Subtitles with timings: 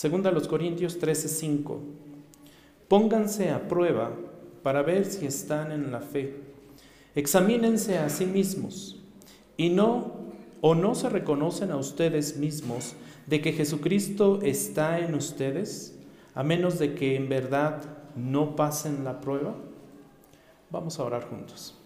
[0.00, 1.78] Segunda a los Corintios 13:5.
[2.88, 4.10] Pónganse a prueba
[4.62, 6.40] para ver si están en la fe.
[7.14, 8.98] Examínense a sí mismos
[9.58, 10.14] y no
[10.62, 12.94] o no se reconocen a ustedes mismos
[13.26, 15.98] de que Jesucristo está en ustedes,
[16.34, 17.82] a menos de que en verdad
[18.16, 19.54] no pasen la prueba.
[20.70, 21.76] Vamos a orar juntos.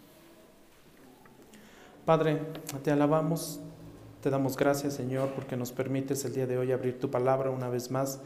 [2.04, 2.42] Padre,
[2.84, 3.58] te alabamos,
[4.24, 7.68] te damos gracias, Señor, porque nos permites el día de hoy abrir tu palabra una
[7.68, 8.20] vez más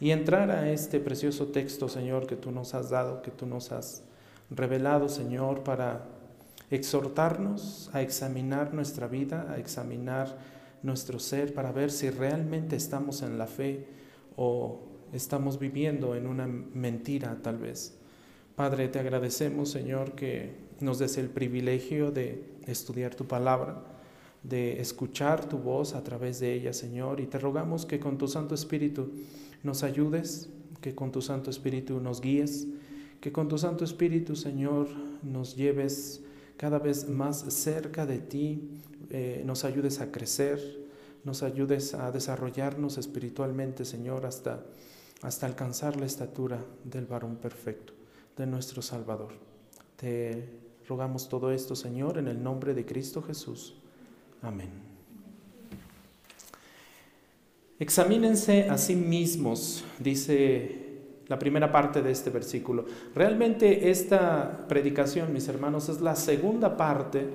[0.00, 3.70] y entrar a este precioso texto, Señor, que tú nos has dado, que tú nos
[3.70, 4.02] has
[4.50, 6.04] revelado, Señor, para
[6.68, 10.36] exhortarnos a examinar nuestra vida, a examinar
[10.82, 13.86] nuestro ser, para ver si realmente estamos en la fe
[14.34, 14.80] o
[15.12, 17.96] estamos viviendo en una mentira tal vez.
[18.56, 23.94] Padre, te agradecemos, Señor, que nos des el privilegio de estudiar tu palabra,
[24.48, 28.28] de escuchar tu voz a través de ella, Señor, y te rogamos que con tu
[28.28, 29.10] Santo Espíritu
[29.62, 30.48] nos ayudes,
[30.80, 32.68] que con tu Santo Espíritu nos guíes,
[33.20, 34.88] que con tu Santo Espíritu, Señor,
[35.22, 36.22] nos lleves
[36.56, 38.70] cada vez más cerca de ti,
[39.10, 40.86] eh, nos ayudes a crecer,
[41.24, 44.64] nos ayudes a desarrollarnos espiritualmente, Señor, hasta,
[45.22, 47.94] hasta alcanzar la estatura del varón perfecto,
[48.36, 49.32] de nuestro Salvador.
[49.96, 50.48] Te
[50.88, 53.74] rogamos todo esto, Señor, en el nombre de Cristo Jesús.
[54.46, 54.68] Amén.
[57.80, 60.84] Examínense a sí mismos, dice
[61.26, 62.84] la primera parte de este versículo.
[63.12, 67.26] Realmente esta predicación, mis hermanos, es la segunda parte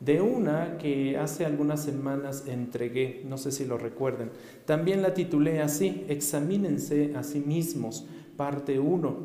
[0.00, 4.30] de una que hace algunas semanas entregué, no sé si lo recuerden.
[4.66, 8.04] También la titulé así, Examínense a sí mismos,
[8.36, 9.16] parte 1.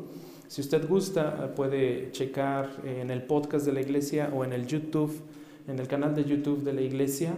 [0.48, 5.12] Si usted gusta, puede checar en el podcast de la iglesia o en el YouTube,
[5.66, 7.34] en el canal de YouTube de la iglesia,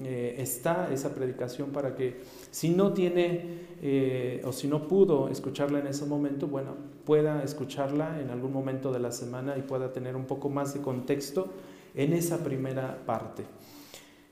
[0.00, 2.20] eh, está esa predicación para que
[2.52, 8.20] si no tiene eh, o si no pudo escucharla en ese momento, bueno, pueda escucharla
[8.20, 11.48] en algún momento de la semana y pueda tener un poco más de contexto
[11.94, 13.44] en esa primera parte.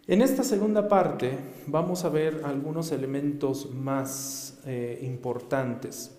[0.06, 6.15] En esta segunda parte vamos a ver algunos elementos más eh, importantes.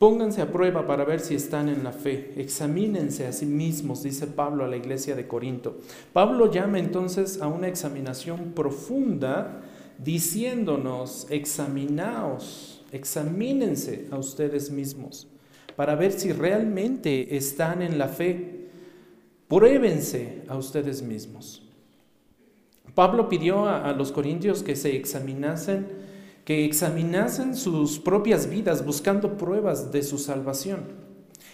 [0.00, 2.32] Pónganse a prueba para ver si están en la fe.
[2.38, 5.76] Examínense a sí mismos, dice Pablo a la iglesia de Corinto.
[6.14, 9.60] Pablo llama entonces a una examinación profunda
[9.98, 15.28] diciéndonos, examinaos, examínense a ustedes mismos
[15.76, 18.68] para ver si realmente están en la fe.
[19.48, 21.62] Pruébense a ustedes mismos.
[22.94, 26.08] Pablo pidió a, a los corintios que se examinasen
[26.50, 30.80] que examinasen sus propias vidas buscando pruebas de su salvación.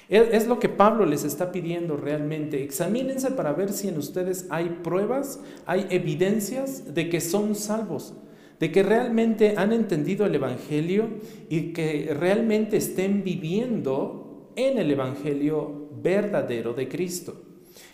[0.09, 2.63] Es lo que Pablo les está pidiendo realmente.
[2.63, 8.15] Examínense para ver si en ustedes hay pruebas, hay evidencias de que son salvos,
[8.59, 11.11] de que realmente han entendido el Evangelio
[11.51, 17.43] y que realmente estén viviendo en el Evangelio verdadero de Cristo.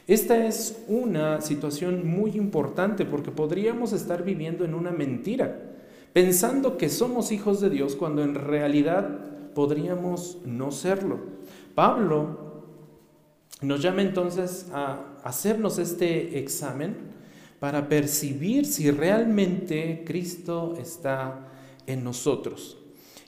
[0.07, 5.72] Esta es una situación muy importante porque podríamos estar viviendo en una mentira
[6.13, 9.09] pensando que somos hijos de Dios cuando en realidad
[9.55, 11.19] podríamos no serlo.
[11.75, 12.53] Pablo
[13.61, 16.97] nos llama entonces a hacernos este examen
[17.61, 21.49] para percibir si realmente Cristo está
[21.87, 22.79] en nosotros.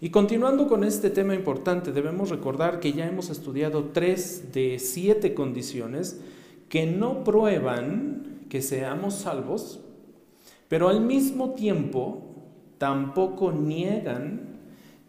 [0.00, 5.34] Y continuando con este tema importante, debemos recordar que ya hemos estudiado tres de siete
[5.34, 6.21] condiciones
[6.69, 9.81] que no prueban que seamos salvos,
[10.69, 12.34] pero al mismo tiempo
[12.79, 14.55] tampoco niegan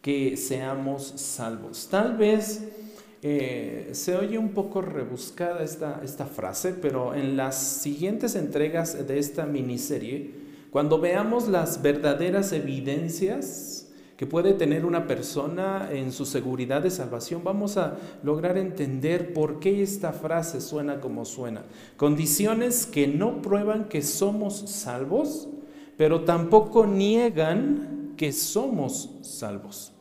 [0.01, 1.87] que seamos salvos.
[1.89, 2.63] Tal vez
[3.21, 9.17] eh, se oye un poco rebuscada esta, esta frase, pero en las siguientes entregas de
[9.17, 10.31] esta miniserie,
[10.69, 13.87] cuando veamos las verdaderas evidencias
[14.17, 19.59] que puede tener una persona en su seguridad de salvación, vamos a lograr entender por
[19.59, 21.63] qué esta frase suena como suena.
[21.97, 25.49] Condiciones que no prueban que somos salvos,
[25.97, 29.91] pero tampoco niegan que somos salvos.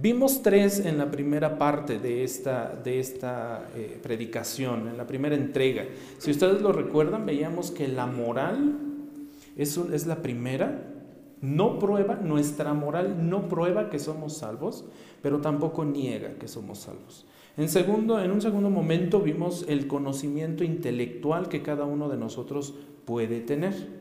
[0.00, 5.34] Vimos tres en la primera parte de esta, de esta eh, predicación, en la primera
[5.34, 5.86] entrega.
[6.18, 8.78] Si ustedes lo recuerdan, veíamos que la moral
[9.56, 10.84] es, es la primera,
[11.40, 14.84] no prueba, nuestra moral no prueba que somos salvos,
[15.20, 17.26] pero tampoco niega que somos salvos.
[17.56, 22.72] En, segundo, en un segundo momento vimos el conocimiento intelectual que cada uno de nosotros
[23.04, 23.97] puede tener.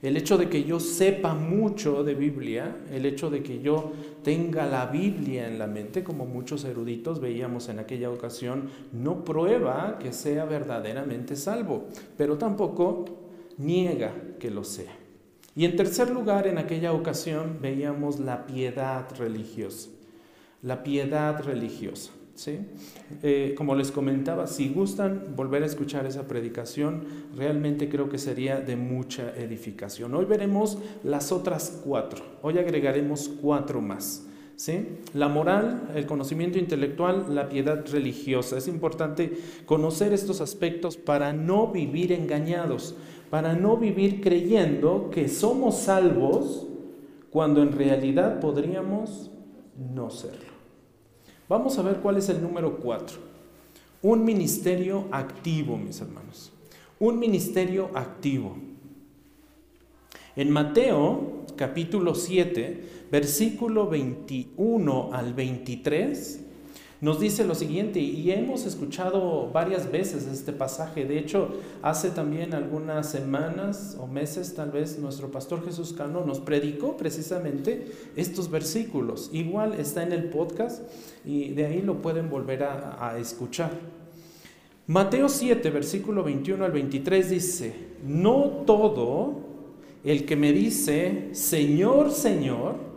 [0.00, 3.92] El hecho de que yo sepa mucho de Biblia, el hecho de que yo
[4.22, 9.98] tenga la Biblia en la mente, como muchos eruditos veíamos en aquella ocasión, no prueba
[9.98, 11.86] que sea verdaderamente salvo,
[12.16, 13.06] pero tampoco
[13.56, 14.92] niega que lo sea.
[15.56, 19.90] Y en tercer lugar, en aquella ocasión veíamos la piedad religiosa.
[20.62, 22.12] La piedad religiosa.
[22.38, 22.60] ¿Sí?
[23.22, 27.04] Eh, como les comentaba, si gustan volver a escuchar esa predicación,
[27.36, 30.14] realmente creo que sería de mucha edificación.
[30.14, 32.24] Hoy veremos las otras cuatro.
[32.42, 34.24] Hoy agregaremos cuatro más.
[34.54, 34.88] ¿Sí?
[35.14, 38.58] La moral, el conocimiento intelectual, la piedad religiosa.
[38.58, 39.32] Es importante
[39.66, 42.96] conocer estos aspectos para no vivir engañados,
[43.30, 46.66] para no vivir creyendo que somos salvos
[47.30, 49.30] cuando en realidad podríamos
[49.76, 50.47] no serlo.
[51.48, 53.16] Vamos a ver cuál es el número cuatro.
[54.02, 56.52] Un ministerio activo, mis hermanos.
[56.98, 58.56] Un ministerio activo.
[60.36, 66.44] En Mateo capítulo 7, versículo 21 al 23,
[67.00, 71.50] nos dice lo siguiente, y hemos escuchado varias veces este pasaje, de hecho,
[71.80, 77.86] hace también algunas semanas o meses tal vez nuestro pastor Jesús Cano nos predicó precisamente
[78.16, 79.30] estos versículos.
[79.32, 80.82] Igual está en el podcast
[81.24, 83.70] y de ahí lo pueden volver a, escuchar.
[84.88, 87.74] Mateo 7, versículo 21 al 23 dice,
[88.04, 89.36] no todo
[90.02, 92.87] el que me dice, Señor, Señor,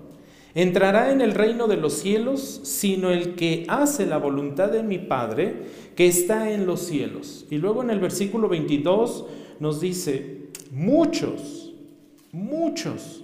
[0.54, 4.98] entrará en el reino de los cielos, sino el que hace la voluntad de mi
[4.98, 5.64] Padre
[5.96, 7.46] que está en los cielos.
[7.50, 9.26] Y luego en el versículo 22
[9.60, 11.74] nos dice, muchos,
[12.32, 13.24] muchos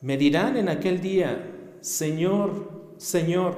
[0.00, 1.50] me dirán en aquel día,
[1.80, 3.56] Señor, Señor,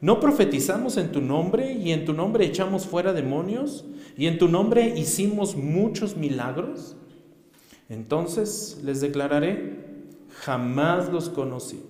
[0.00, 3.84] ¿no profetizamos en tu nombre y en tu nombre echamos fuera demonios
[4.16, 6.96] y en tu nombre hicimos muchos milagros?
[7.88, 9.95] Entonces les declararé,
[10.40, 11.82] jamás los conocí.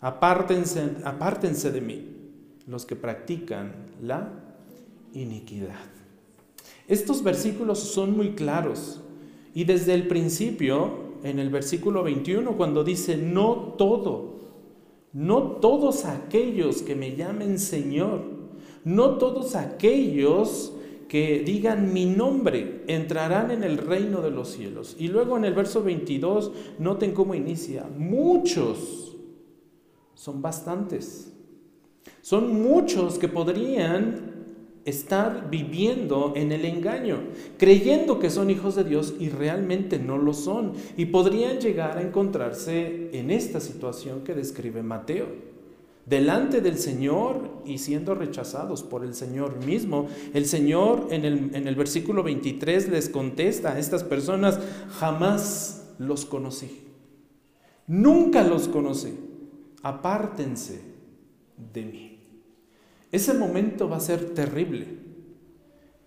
[0.00, 2.16] Apártense, de mí
[2.66, 3.72] los que practican
[4.02, 4.30] la
[5.12, 5.86] iniquidad.
[6.88, 9.00] Estos versículos son muy claros
[9.54, 14.36] y desde el principio, en el versículo 21, cuando dice, no todo,
[15.12, 18.22] no todos aquellos que me llamen Señor,
[18.84, 20.75] no todos aquellos
[21.08, 24.96] que digan mi nombre entrarán en el reino de los cielos.
[24.98, 27.86] Y luego en el verso 22, noten cómo inicia.
[27.96, 29.16] Muchos,
[30.14, 31.32] son bastantes.
[32.22, 34.34] Son muchos que podrían
[34.84, 37.18] estar viviendo en el engaño,
[37.58, 40.72] creyendo que son hijos de Dios y realmente no lo son.
[40.96, 45.45] Y podrían llegar a encontrarse en esta situación que describe Mateo
[46.06, 50.06] delante del Señor y siendo rechazados por el Señor mismo.
[50.32, 54.58] El Señor en el, en el versículo 23 les contesta a estas personas,
[54.98, 56.70] jamás los conocí,
[57.86, 59.18] nunca los conocí,
[59.82, 60.80] apártense
[61.72, 62.20] de mí.
[63.10, 65.06] Ese momento va a ser terrible.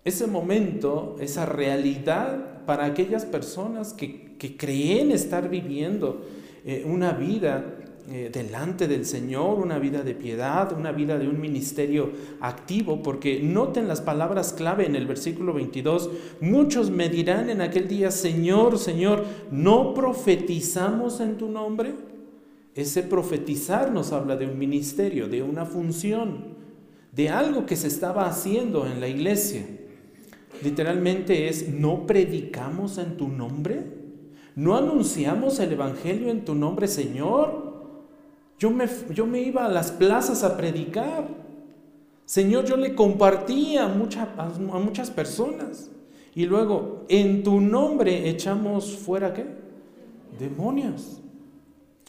[0.04, 6.24] Ese momento, esa realidad para aquellas personas que, que creen estar viviendo
[6.64, 7.79] eh, una vida
[8.12, 12.10] eh, delante del Señor, una vida de piedad, una vida de un ministerio
[12.40, 16.10] activo, porque noten las palabras clave en el versículo 22,
[16.40, 21.94] muchos me dirán en aquel día, Señor, Señor, ¿no profetizamos en tu nombre?
[22.74, 26.56] Ese profetizar nos habla de un ministerio, de una función,
[27.12, 29.64] de algo que se estaba haciendo en la iglesia.
[30.64, 33.84] Literalmente es, ¿no predicamos en tu nombre?
[34.56, 37.69] ¿No anunciamos el Evangelio en tu nombre, Señor?
[38.60, 41.26] Yo me, yo me iba a las plazas a predicar.
[42.26, 45.90] Señor, yo le compartía a, a muchas personas.
[46.34, 49.46] Y luego, en tu nombre echamos fuera qué?
[50.38, 51.20] Demonios.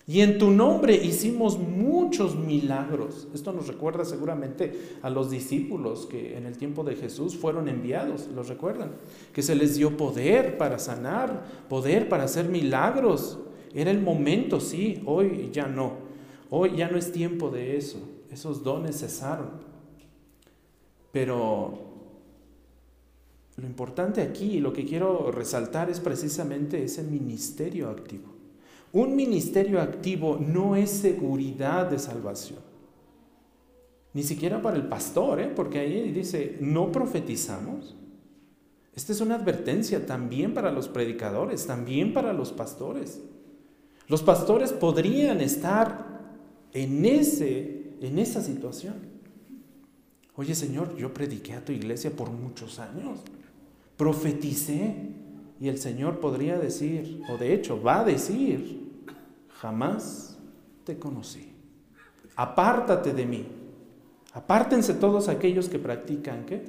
[0.06, 3.30] Y en tu nombre hicimos muchos milagros.
[3.34, 8.28] Esto nos recuerda seguramente a los discípulos que en el tiempo de Jesús fueron enviados,
[8.36, 8.92] ¿los recuerdan?
[9.32, 13.40] Que se les dio poder para sanar, poder para hacer milagros.
[13.74, 16.01] Era el momento, sí, hoy ya no.
[16.54, 17.98] Hoy ya no es tiempo de eso,
[18.30, 19.52] esos dones cesaron.
[21.14, 21.80] Pero
[23.56, 28.34] lo importante aquí, lo que quiero resaltar es precisamente ese ministerio activo.
[28.92, 32.60] Un ministerio activo no es seguridad de salvación.
[34.14, 35.50] Ni siquiera para el pastor, ¿eh?
[35.56, 37.96] porque ahí dice, no profetizamos.
[38.94, 43.22] Esta es una advertencia también para los predicadores, también para los pastores.
[44.10, 46.12] Los pastores podrían estar
[46.74, 48.96] en, ese, en esa situación.
[50.36, 53.20] Oye Señor, yo prediqué a tu iglesia por muchos años,
[53.98, 54.96] profeticé
[55.60, 58.90] y el Señor podría decir, o de hecho va a decir,
[59.50, 60.38] jamás
[60.84, 61.54] te conocí.
[62.36, 63.46] Apártate de mí.
[64.34, 66.64] Apártense todos aquellos que practican ¿qué?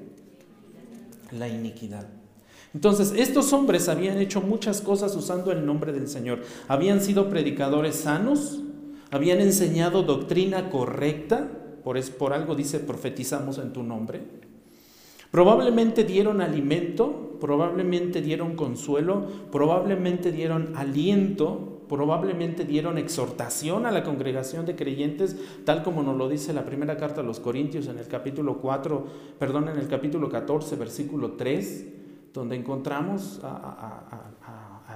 [1.30, 2.06] La iniquidad.
[2.74, 6.42] Entonces, estos hombres habían hecho muchas cosas usando el nombre del Señor.
[6.68, 8.60] Habían sido predicadores sanos,
[9.12, 11.48] habían enseñado doctrina correcta,
[11.84, 14.22] por, es, por algo dice profetizamos en tu nombre.
[15.30, 24.64] Probablemente dieron alimento, probablemente dieron consuelo, probablemente dieron aliento, probablemente dieron exhortación a la congregación
[24.64, 28.08] de creyentes, tal como nos lo dice la primera carta a los Corintios en el
[28.08, 29.06] capítulo 4,
[29.38, 31.86] perdón, en el capítulo 14, versículo 3
[32.32, 34.41] donde encontramos a,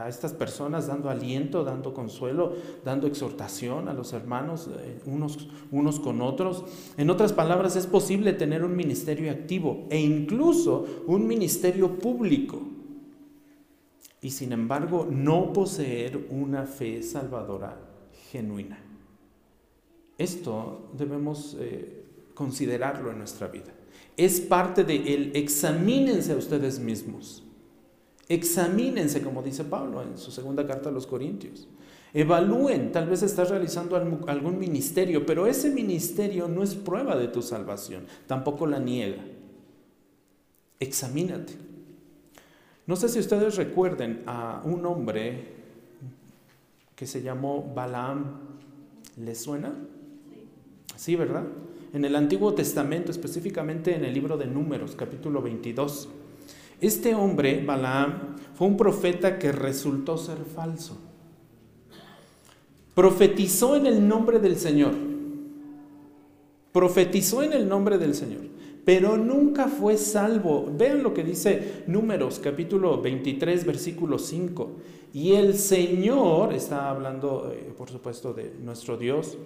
[0.09, 6.21] estas personas dando aliento, dando consuelo, dando exhortación a los hermanos eh, unos, unos con
[6.21, 6.65] otros.
[6.97, 12.61] En otras palabras, es posible tener un ministerio activo e incluso un ministerio público
[14.21, 17.79] y sin embargo no poseer una fe salvadora
[18.31, 18.79] genuina.
[20.19, 23.77] Esto debemos eh, considerarlo en nuestra vida
[24.17, 25.33] es parte de él.
[25.35, 27.43] Examínense a ustedes mismos.
[28.29, 31.69] Examínense, como dice Pablo en su segunda carta a los Corintios.
[32.13, 37.43] Evalúen, tal vez estás realizando algún ministerio, pero ese ministerio no es prueba de tu
[37.43, 39.23] salvación, tampoco la niega.
[40.81, 41.55] Examínate.
[42.87, 45.57] No sé si ustedes recuerden a un hombre
[46.95, 48.41] que se llamó Balaam.
[49.17, 49.75] ¿Les suena?
[50.97, 51.45] Sí, ¿verdad?
[51.97, 56.11] en el Antiguo Testamento, específicamente en el libro de Números, capítulo 22.
[56.81, 60.97] Este hombre, Balaam, fue un profeta que resultó ser falso.
[62.95, 64.93] Profetizó en el nombre del Señor.
[66.73, 68.43] Profetizó en el nombre del Señor,
[68.85, 70.71] pero nunca fue salvo.
[70.77, 74.71] Vean lo que dice Números, capítulo 23, versículo 5.
[75.15, 79.39] Y el Señor, está hablando, eh, por supuesto, de nuestro Dios,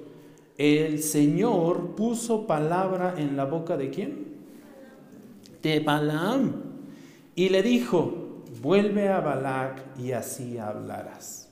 [0.58, 4.26] el Señor puso palabra en la boca de quién?
[5.62, 6.69] De Balaam.
[7.40, 11.50] Y le dijo, vuelve a Balac y así hablarás.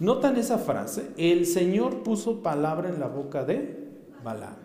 [0.00, 1.12] ¿Notan esa frase?
[1.16, 3.88] El Señor puso palabra en la boca de
[4.24, 4.56] Balaam.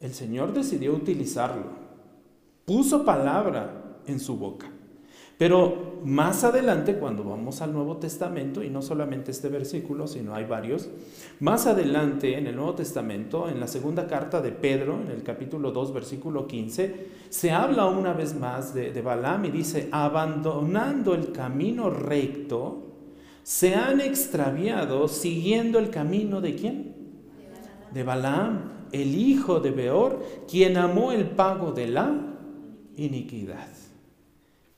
[0.00, 1.64] El Señor decidió utilizarlo.
[2.66, 4.70] Puso palabra en su boca.
[5.40, 10.44] Pero más adelante, cuando vamos al Nuevo Testamento, y no solamente este versículo, sino hay
[10.44, 10.90] varios,
[11.40, 15.72] más adelante en el Nuevo Testamento, en la segunda carta de Pedro, en el capítulo
[15.72, 21.32] 2, versículo 15, se habla una vez más de, de Balaam y dice, abandonando el
[21.32, 22.82] camino recto,
[23.42, 26.94] se han extraviado siguiendo el camino de quién?
[27.94, 32.14] De Balaam, el hijo de Beor, quien amó el pago de la
[32.98, 33.89] iniquidad.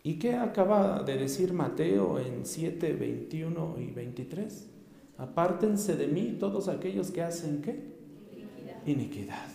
[0.05, 4.67] ¿Y qué acaba de decir Mateo en 7, 21 y 23?
[5.19, 7.93] Apártense de mí todos aquellos que hacen qué?
[8.87, 9.47] Iniquidad.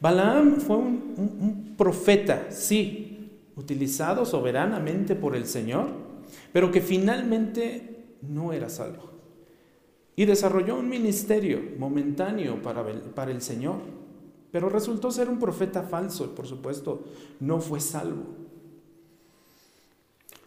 [0.00, 5.88] Balaam fue un, un profeta, sí, utilizado soberanamente por el Señor,
[6.52, 9.12] pero que finalmente no era salvo.
[10.16, 12.84] Y desarrolló un ministerio momentáneo para,
[13.14, 13.76] para el Señor,
[14.50, 17.04] pero resultó ser un profeta falso y por supuesto
[17.40, 18.43] no fue salvo.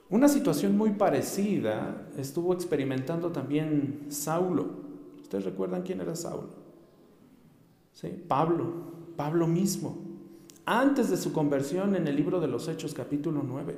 [0.09, 4.65] Una situación muy parecida estuvo experimentando también Saulo.
[5.21, 6.49] ¿Ustedes recuerdan quién era Saulo?
[7.91, 8.07] ¿Sí?
[8.27, 8.73] Pablo,
[9.17, 9.97] Pablo mismo.
[10.65, 13.75] Antes de su conversión en el libro de los Hechos capítulo 9.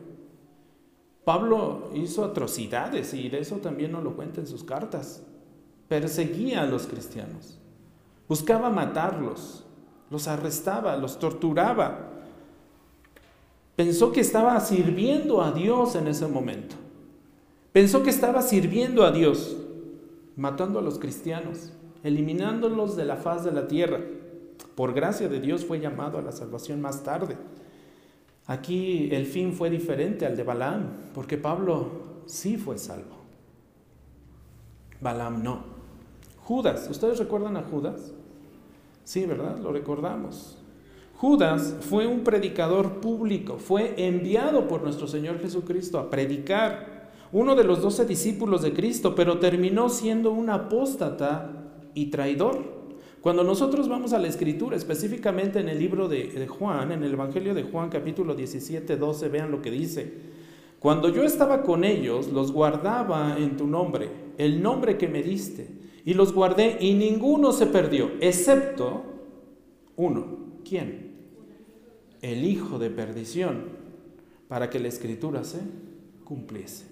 [1.23, 5.23] Pablo hizo atrocidades y de eso también nos lo cuenta en sus cartas.
[5.87, 7.59] Perseguía a los cristianos,
[8.27, 9.65] buscaba matarlos,
[10.09, 12.08] los arrestaba, los torturaba,
[13.79, 16.75] Pensó que estaba sirviendo a Dios en ese momento.
[17.71, 19.55] Pensó que estaba sirviendo a Dios,
[20.35, 21.71] matando a los cristianos,
[22.03, 24.01] eliminándolos de la faz de la tierra.
[24.75, 27.37] Por gracia de Dios fue llamado a la salvación más tarde.
[28.47, 31.87] Aquí el fin fue diferente al de Balaam, porque Pablo
[32.25, 33.15] sí fue salvo.
[34.99, 35.63] Balaam no.
[36.43, 38.11] Judas, ¿ustedes recuerdan a Judas?
[39.05, 39.57] Sí, ¿verdad?
[39.59, 40.58] Lo recordamos.
[41.19, 47.65] Judas fue un predicador público, fue enviado por nuestro Señor Jesucristo a predicar, uno de
[47.65, 51.51] los doce discípulos de Cristo, pero terminó siendo un apóstata
[51.93, 52.63] y traidor.
[53.19, 57.53] Cuando nosotros vamos a la escritura, específicamente en el libro de, Juan, en el Evangelio
[57.53, 60.13] de Juan capítulo 17, 12, vean lo que dice.
[60.79, 65.67] Cuando yo estaba con ellos, los guardaba en tu nombre, el nombre que me diste,
[66.05, 69.03] y los guardé y ninguno se perdió, excepto
[69.97, 70.47] uno.
[70.63, 71.08] ¿Quién?
[72.21, 73.63] El hijo de perdición,
[74.47, 75.59] para que la escritura se
[76.23, 76.85] cumpliese.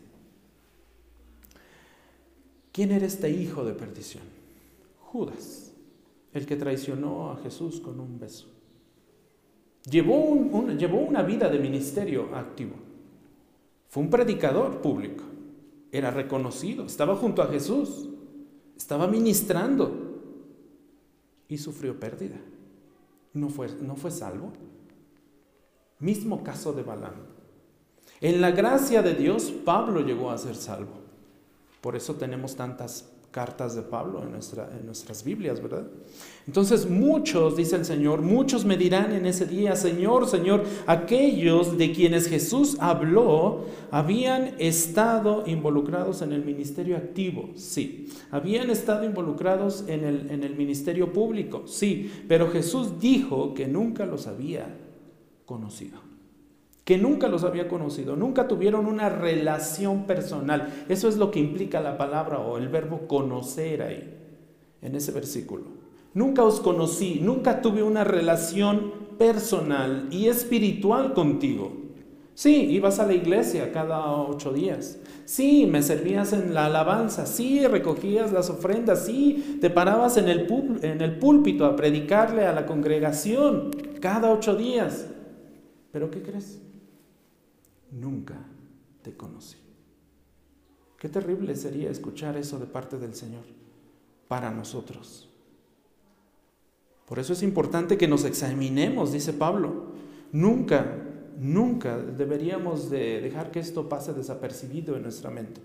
[2.72, 4.24] ¿Quién era este hijo de perdición?
[5.00, 5.74] Judas,
[6.34, 8.48] el que traicionó a Jesús con un beso.
[9.90, 12.76] Llevó, llevó una vida de ministerio activo.
[13.88, 15.24] Fue un predicador público,
[15.92, 18.10] era reconocido, estaba junto a Jesús,
[18.76, 19.92] estaba ministrando
[21.48, 22.36] y sufrió pérdida.
[23.34, 24.52] No fue, no fue salvo.
[26.00, 27.16] Mismo caso de Balaam.
[28.22, 31.08] En la gracia de Dios, Pablo llegó a ser salvo.
[31.82, 35.86] Por eso tenemos tantas cartas de Pablo en, en nuestras Biblias, ¿verdad?
[36.48, 41.92] Entonces muchos, dice el Señor, muchos me dirán en ese día, Señor, Señor, aquellos de
[41.92, 48.12] quienes Jesús habló habían estado involucrados en el ministerio activo, sí.
[48.32, 52.12] Habían estado involucrados en el, en el ministerio público, sí.
[52.28, 54.76] Pero Jesús dijo que nunca los había
[55.48, 56.00] conocido
[56.88, 60.86] que nunca los había conocido, nunca tuvieron una relación personal.
[60.88, 64.10] Eso es lo que implica la palabra o el verbo conocer ahí,
[64.82, 65.66] en ese versículo.
[66.14, 71.74] Nunca os conocí, nunca tuve una relación personal y espiritual contigo.
[72.36, 74.98] Sí, ibas a la iglesia cada ocho días.
[75.26, 77.26] Sí, me servías en la alabanza.
[77.26, 79.06] Sí, recogías las ofrendas.
[79.06, 80.48] Sí, te parabas en el,
[80.84, 85.08] en el púlpito a predicarle a la congregación cada ocho días.
[85.98, 86.60] Pero ¿qué crees?
[87.92, 88.36] nunca
[89.02, 89.58] te conocí.
[91.00, 93.42] Qué terrible sería escuchar eso de parte del Señor
[94.28, 95.28] para nosotros.
[97.08, 99.94] Por eso es importante que nos examinemos, dice Pablo.
[100.32, 100.86] Nunca,
[101.40, 105.62] nunca deberíamos de dejar que esto pase desapercibido en nuestra mente.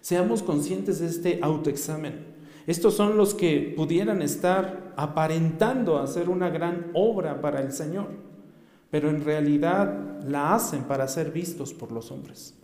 [0.00, 2.24] Seamos conscientes de este autoexamen.
[2.66, 8.32] Estos son los que pudieran estar aparentando hacer una gran obra para el Señor
[8.94, 12.54] pero en realidad la hacen para ser vistos por los hombres.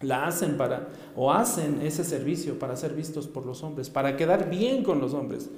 [0.00, 4.48] La hacen para, o hacen ese servicio para ser vistos por los hombres, para quedar
[4.48, 5.50] bien con los hombres.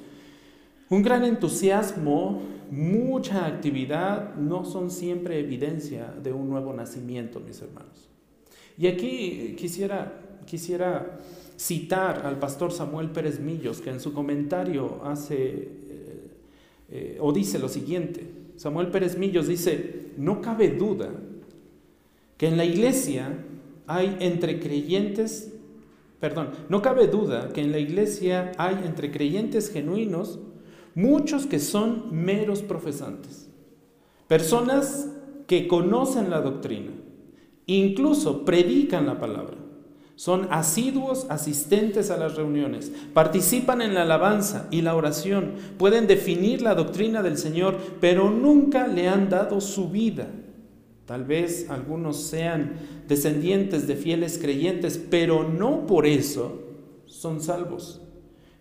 [0.91, 2.43] Un gran entusiasmo,
[2.73, 8.09] mucha actividad no son siempre evidencia de un nuevo nacimiento, mis hermanos.
[8.77, 11.21] Y aquí quisiera, quisiera
[11.57, 16.31] citar al pastor Samuel Pérez Millos, que en su comentario hace eh,
[16.91, 18.43] eh, o dice lo siguiente.
[18.57, 21.11] Samuel Pérez Millos dice, no cabe duda
[22.37, 23.45] que en la iglesia
[23.87, 25.53] hay entre creyentes,
[26.21, 30.39] perdón, no cabe duda que en la iglesia hay entre creyentes genuinos
[30.95, 33.49] muchos que son meros profesantes,
[34.29, 35.11] personas
[35.47, 36.93] que conocen la doctrina,
[37.67, 39.59] incluso predican la palabra,
[40.17, 46.63] son asiduos asistentes a las reuniones, participan en la alabanza y la oración, pueden definir
[46.63, 50.29] la doctrina del Señor, pero nunca le han dado su vida.
[51.07, 52.75] Tal vez algunos sean
[53.09, 56.63] descendientes de fieles creyentes, pero no por eso
[57.07, 58.01] son salvos,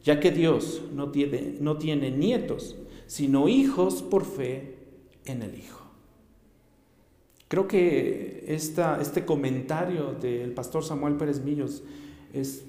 [0.04, 4.78] ya que Dios no tiene, nietos, sino hijos por fe
[5.26, 5.83] en el Hijo.
[7.54, 11.84] Creo que este comentario del pastor Samuel Pérez Millos
[12.34, 12.64] es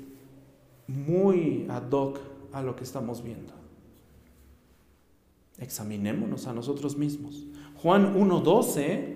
[0.87, 2.19] muy ad hoc
[2.53, 3.55] a lo que estamos viendo.
[5.59, 7.47] Examinémonos a nosotros mismos.
[7.77, 9.15] Juan 1.12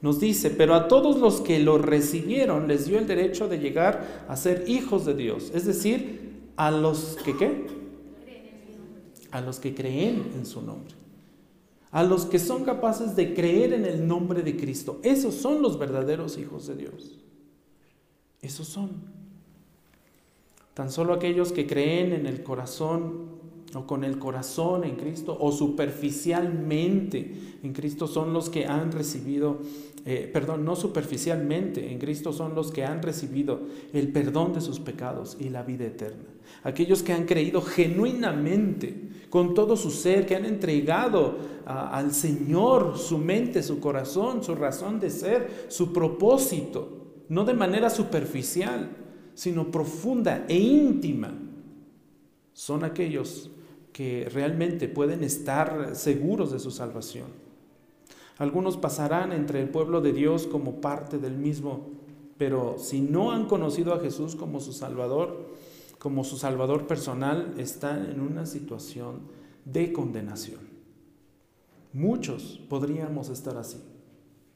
[0.00, 4.24] nos dice, pero a todos los que lo recibieron les dio el derecho de llegar
[4.26, 5.52] a ser hijos de Dios.
[5.54, 7.66] Es decir, a los que qué?
[9.32, 11.03] A los que creen en su nombre
[11.94, 14.98] a los que son capaces de creer en el nombre de Cristo.
[15.04, 17.20] Esos son los verdaderos hijos de Dios.
[18.42, 18.90] Esos son.
[20.74, 23.43] Tan solo aquellos que creen en el corazón
[23.74, 29.58] o con el corazón en Cristo o superficialmente en Cristo son los que han recibido,
[30.04, 34.80] eh, perdón, no superficialmente, en Cristo son los que han recibido el perdón de sus
[34.80, 36.24] pecados y la vida eterna.
[36.62, 43.18] Aquellos que han creído genuinamente con todo su ser, que han entregado al Señor su
[43.18, 48.90] mente, su corazón, su razón de ser, su propósito, no de manera superficial,
[49.34, 51.32] sino profunda e íntima.
[52.52, 53.50] Son aquellos
[53.94, 57.28] que realmente pueden estar seguros de su salvación.
[58.38, 61.90] Algunos pasarán entre el pueblo de Dios como parte del mismo,
[62.36, 65.48] pero si no han conocido a Jesús como su Salvador,
[66.00, 69.20] como su Salvador personal, están en una situación
[69.64, 70.58] de condenación.
[71.92, 73.78] Muchos podríamos estar así,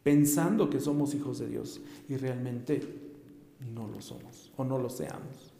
[0.02, 2.82] pensando que somos hijos de Dios y realmente
[3.72, 5.52] no lo somos o no lo seamos.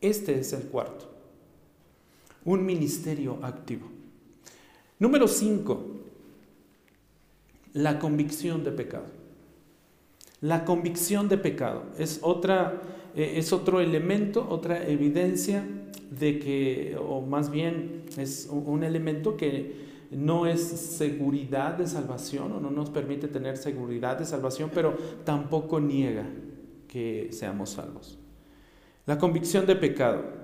[0.00, 1.17] Este es el cuarto,
[2.48, 3.86] un ministerio activo.
[4.98, 5.84] Número cinco,
[7.74, 9.06] la convicción de pecado.
[10.40, 12.80] La convicción de pecado es otra
[13.14, 15.64] eh, es otro elemento, otra evidencia
[16.10, 22.60] de que, o más bien es un elemento que no es seguridad de salvación o
[22.60, 26.24] no nos permite tener seguridad de salvación, pero tampoco niega
[26.86, 28.18] que seamos salvos.
[29.04, 30.37] La convicción de pecado.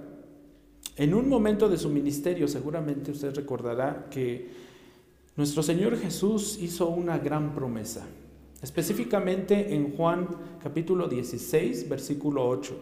[0.96, 4.48] En un momento de su ministerio seguramente usted recordará que
[5.36, 8.06] nuestro Señor Jesús hizo una gran promesa,
[8.62, 10.28] específicamente en Juan
[10.62, 12.74] capítulo 16, versículo 8.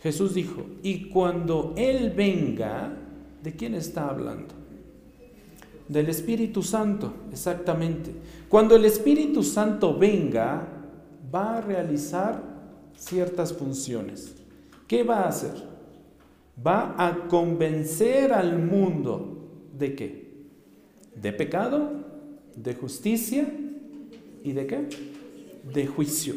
[0.00, 2.96] Jesús dijo, y cuando Él venga,
[3.42, 4.54] ¿de quién está hablando?
[5.88, 8.12] Del Espíritu Santo, exactamente.
[8.48, 10.68] Cuando el Espíritu Santo venga,
[11.34, 12.40] va a realizar
[12.96, 14.34] ciertas funciones.
[14.86, 15.77] ¿Qué va a hacer?
[16.66, 19.38] Va a convencer al mundo
[19.78, 20.28] de qué?
[21.14, 21.90] De pecado,
[22.56, 23.48] de justicia
[24.42, 24.88] y de qué?
[25.72, 26.34] De juicio.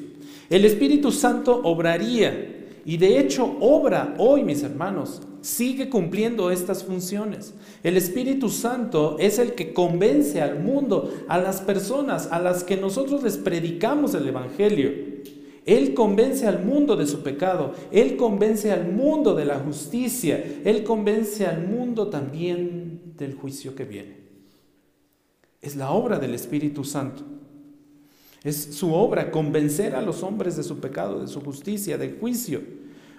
[0.49, 7.53] El Espíritu Santo obraría y de hecho obra hoy, mis hermanos, sigue cumpliendo estas funciones.
[7.83, 12.77] El Espíritu Santo es el que convence al mundo, a las personas a las que
[12.77, 14.91] nosotros les predicamos el Evangelio.
[15.65, 20.83] Él convence al mundo de su pecado, Él convence al mundo de la justicia, Él
[20.83, 24.17] convence al mundo también del juicio que viene.
[25.61, 27.23] Es la obra del Espíritu Santo.
[28.43, 32.61] Es su obra convencer a los hombres de su pecado, de su justicia, del juicio.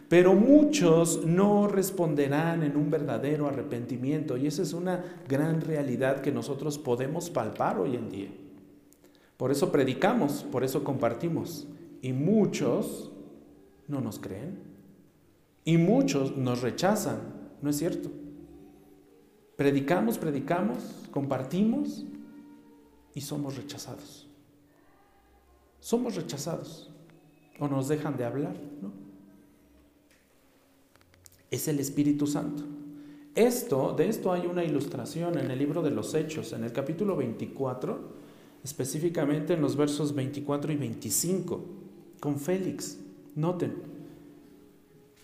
[0.08, 6.32] Pero muchos no responderán en un verdadero arrepentimiento y esa es una gran realidad que
[6.32, 8.28] nosotros podemos palpar hoy en día.
[9.36, 11.66] Por eso predicamos, por eso compartimos.
[12.02, 13.10] Y muchos
[13.88, 14.58] no nos creen.
[15.64, 17.20] Y muchos nos rechazan,
[17.62, 18.10] ¿no es cierto?
[19.56, 22.04] Predicamos, predicamos, compartimos
[23.14, 24.28] y somos rechazados.
[25.80, 26.90] Somos rechazados
[27.58, 29.02] o nos dejan de hablar, ¿no?
[31.52, 32.64] es el Espíritu Santo.
[33.34, 37.14] Esto, de esto hay una ilustración en el libro de los Hechos, en el capítulo
[37.14, 37.98] 24,
[38.64, 41.64] específicamente en los versos 24 y 25,
[42.22, 43.00] con Félix.
[43.34, 43.74] Noten.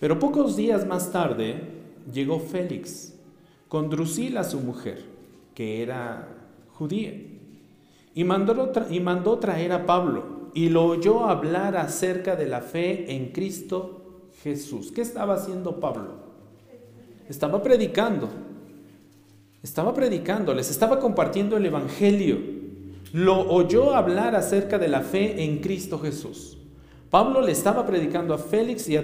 [0.01, 1.63] Pero pocos días más tarde
[2.13, 3.15] llegó Félix
[3.69, 5.05] con Drusila, su mujer,
[5.55, 6.27] que era
[6.73, 7.13] judía,
[8.15, 13.15] y mandó, y mandó traer a Pablo, y lo oyó hablar acerca de la fe
[13.15, 14.91] en Cristo Jesús.
[14.91, 16.15] ¿Qué estaba haciendo Pablo?
[17.29, 18.29] Estaba predicando.
[19.63, 22.39] Estaba predicando, les estaba compartiendo el Evangelio.
[23.13, 26.58] Lo oyó hablar acerca de la fe en Cristo Jesús.
[27.11, 29.03] Pablo le estaba predicando a Félix y a,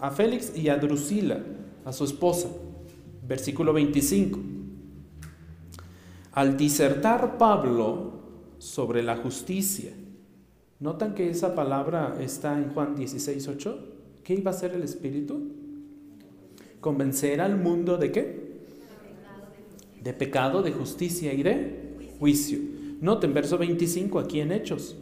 [0.00, 1.40] a Félix y a Drusila,
[1.84, 2.48] a su esposa.
[3.26, 4.38] Versículo 25.
[6.32, 8.12] Al disertar Pablo
[8.58, 9.92] sobre la justicia,
[10.80, 13.78] ¿notan que esa palabra está en Juan 16, 8?
[14.24, 15.52] ¿Qué iba a hacer el Espíritu?
[16.80, 18.48] Convencer al mundo de qué?
[20.02, 22.58] De pecado, de justicia y de juicio.
[23.00, 24.96] Noten verso 25 aquí en Hechos.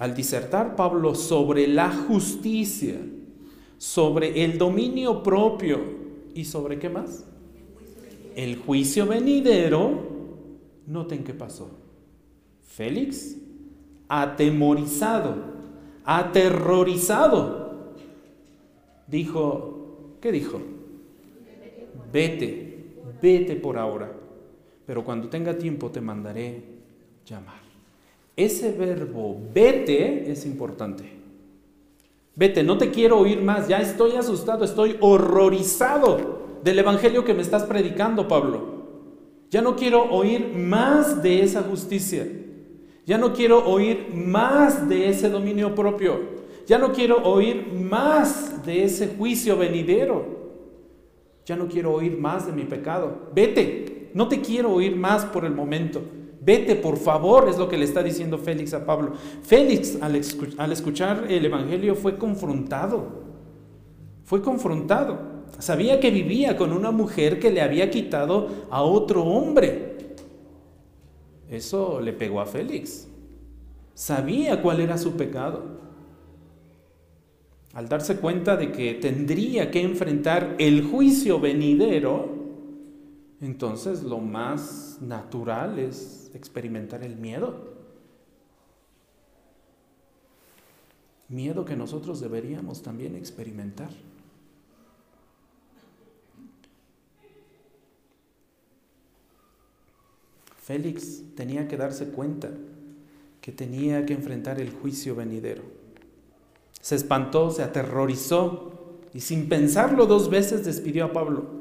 [0.00, 2.96] Al disertar Pablo sobre la justicia,
[3.76, 5.78] sobre el dominio propio
[6.34, 7.26] y sobre qué más?
[8.34, 10.00] El juicio venidero,
[10.86, 11.70] noten qué pasó.
[12.62, 13.36] Félix,
[14.08, 15.34] atemorizado,
[16.06, 17.92] aterrorizado,
[19.06, 20.62] dijo, ¿qué dijo?
[22.10, 24.10] Vete, vete por ahora,
[24.86, 26.64] pero cuando tenga tiempo te mandaré
[27.26, 27.69] llamar.
[28.40, 31.04] Ese verbo vete es importante.
[32.34, 37.42] Vete, no te quiero oír más, ya estoy asustado, estoy horrorizado del evangelio que me
[37.42, 38.80] estás predicando, Pablo.
[39.50, 42.26] Ya no quiero oír más de esa justicia.
[43.04, 46.20] Ya no quiero oír más de ese dominio propio.
[46.66, 50.24] Ya no quiero oír más de ese juicio venidero.
[51.44, 53.18] Ya no quiero oír más de mi pecado.
[53.34, 56.00] Vete, no te quiero oír más por el momento.
[56.40, 59.12] Vete, por favor, es lo que le está diciendo Félix a Pablo.
[59.42, 60.16] Félix, al,
[60.72, 63.30] escuchar el Evangelio, fue confrontado.
[64.24, 65.18] Fue confrontado.
[65.58, 70.14] Sabía que vivía con una mujer que le había quitado a otro hombre.
[71.50, 73.06] Eso le pegó a Félix.
[73.94, 75.80] Sabía cuál era su pecado
[77.72, 82.28] al darse cuenta de que tendría que enfrentar el juicio venidero,
[83.40, 87.80] entonces lo más natural es experimentar el miedo.
[91.28, 93.90] Miedo que nosotros deberíamos también experimentar.
[100.62, 102.50] Félix tenía que darse cuenta
[103.40, 105.62] que tenía que enfrentar el juicio venidero.
[106.80, 108.72] Se espantó, se aterrorizó
[109.12, 111.59] y sin pensarlo dos veces despidió a Pablo.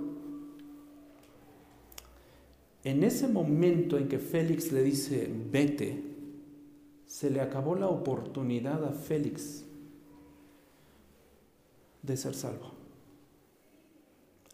[2.83, 6.03] En ese momento en que Félix le dice, vete,
[7.05, 9.65] se le acabó la oportunidad a Félix
[12.01, 12.71] de ser salvo.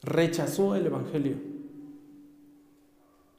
[0.02, 1.36] Rechazó el Evangelio.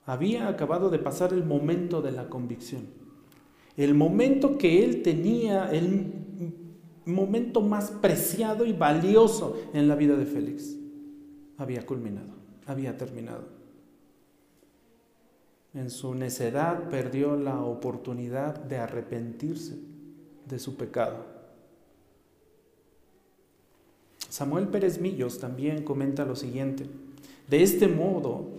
[0.05, 2.87] Había acabado de pasar el momento de la convicción.
[3.77, 6.13] El momento que él tenía, el
[7.05, 10.77] momento más preciado y valioso en la vida de Félix,
[11.59, 12.35] había culminado,
[12.67, 13.56] había terminado
[15.77, 19.79] en su necedad perdió la oportunidad de arrepentirse
[20.49, 21.19] de su pecado.
[24.31, 26.87] Samuel Pérez Millos también comenta lo siguiente,
[27.49, 28.59] de este modo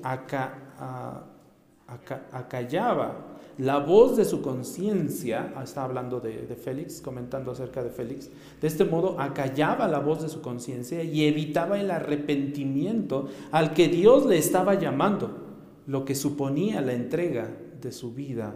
[2.31, 7.89] acallaba la voz de su conciencia, ah, está hablando de, de, Félix, comentando acerca de
[7.89, 8.29] Félix,
[8.61, 13.87] de este modo acallaba la voz de su conciencia y evitaba el arrepentimiento al que
[13.87, 15.46] Dios le estaba llamando
[15.87, 17.49] lo que suponía la entrega
[17.81, 18.55] de su vida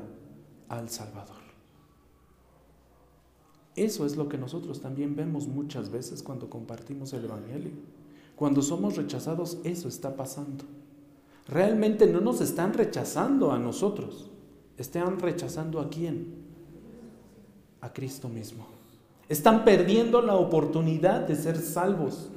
[0.69, 1.41] al Salvador.
[3.75, 7.71] Eso es lo que nosotros también vemos muchas veces cuando compartimos el Evangelio.
[8.35, 10.65] Cuando somos rechazados, eso está pasando.
[11.47, 14.29] Realmente no nos están rechazando a nosotros,
[14.77, 16.33] están rechazando a quién?
[17.79, 18.67] A Cristo mismo.
[19.29, 22.29] Están perdiendo la oportunidad de ser salvos.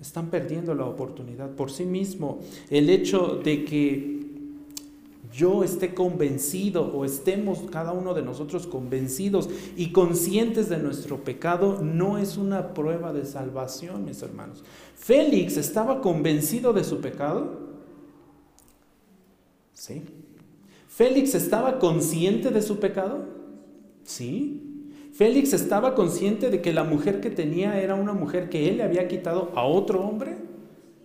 [0.00, 2.40] Están perdiendo la oportunidad por sí mismo.
[2.70, 4.20] El hecho de que
[5.32, 11.80] yo esté convencido o estemos cada uno de nosotros convencidos y conscientes de nuestro pecado
[11.82, 14.64] no es una prueba de salvación, mis hermanos.
[14.96, 17.58] Félix estaba convencido de su pecado.
[19.72, 20.02] Sí.
[20.88, 23.24] Félix estaba consciente de su pecado.
[24.04, 24.69] Sí.
[25.20, 28.84] Félix estaba consciente de que la mujer que tenía era una mujer que él le
[28.84, 30.38] había quitado a otro hombre.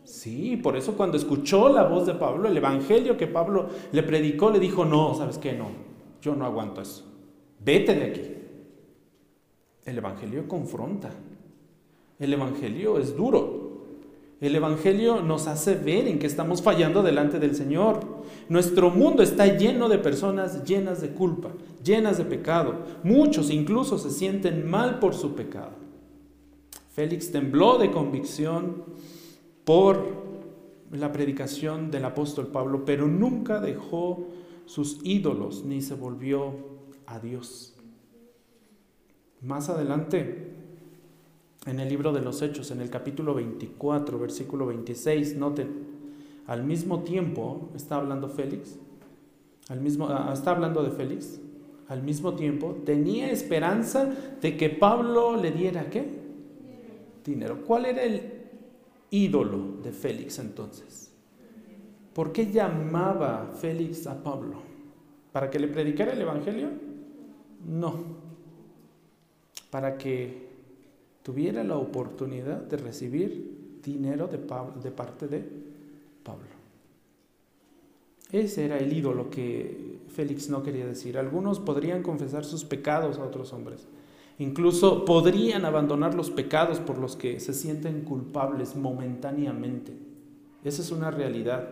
[0.05, 4.51] Sí, por eso cuando escuchó la voz de Pablo, el evangelio que Pablo le predicó,
[4.51, 5.51] le dijo, no, ¿sabes qué?
[5.51, 5.67] No,
[6.21, 7.03] yo no aguanto eso.
[7.59, 8.21] Vete de aquí.
[9.83, 11.11] El evangelio confronta.
[12.17, 13.64] El evangelio es duro.
[14.41, 18.01] El Evangelio nos hace ver en que estamos fallando delante del Señor.
[18.49, 21.51] Nuestro mundo está lleno de personas llenas de culpa,
[21.83, 22.79] llenas de pecado.
[23.03, 25.71] Muchos incluso se sienten mal por su pecado.
[26.93, 28.83] Félix tembló de convicción
[29.63, 30.25] por
[30.91, 34.27] la predicación del apóstol Pablo, pero nunca dejó
[34.65, 36.53] sus ídolos ni se volvió
[37.05, 37.73] a Dios.
[39.41, 40.53] Más adelante,
[41.65, 45.95] en el libro de los Hechos, en el capítulo 24, versículo 26, noten,
[46.47, 48.77] al mismo tiempo, está hablando Félix,
[49.69, 51.39] al mismo, ah, está hablando de Félix,
[51.87, 54.05] al mismo tiempo tenía esperanza
[54.41, 56.23] de que Pablo le diera qué?
[57.23, 57.63] Dinero.
[57.65, 58.21] ¿Cuál era el
[59.09, 61.11] ídolo de Félix entonces?
[62.13, 64.61] ¿Por qué llamaba Félix a Pablo?
[65.31, 66.69] ¿Para que le predicara el Evangelio?
[67.67, 67.93] No.
[69.69, 70.54] Para que
[71.25, 75.43] tuviera la oportunidad de recibir dinero de, parte de
[76.23, 76.45] Pablo.
[78.31, 81.17] Ese era el ídolo que Félix no quería decir.
[81.17, 83.87] Algunos podrían confesar sus pecados a otros hombres.
[84.37, 89.93] Incluso podrían abandonar los pecados por los que se sienten culpables momentáneamente.
[90.63, 91.67] Esa es una realidad.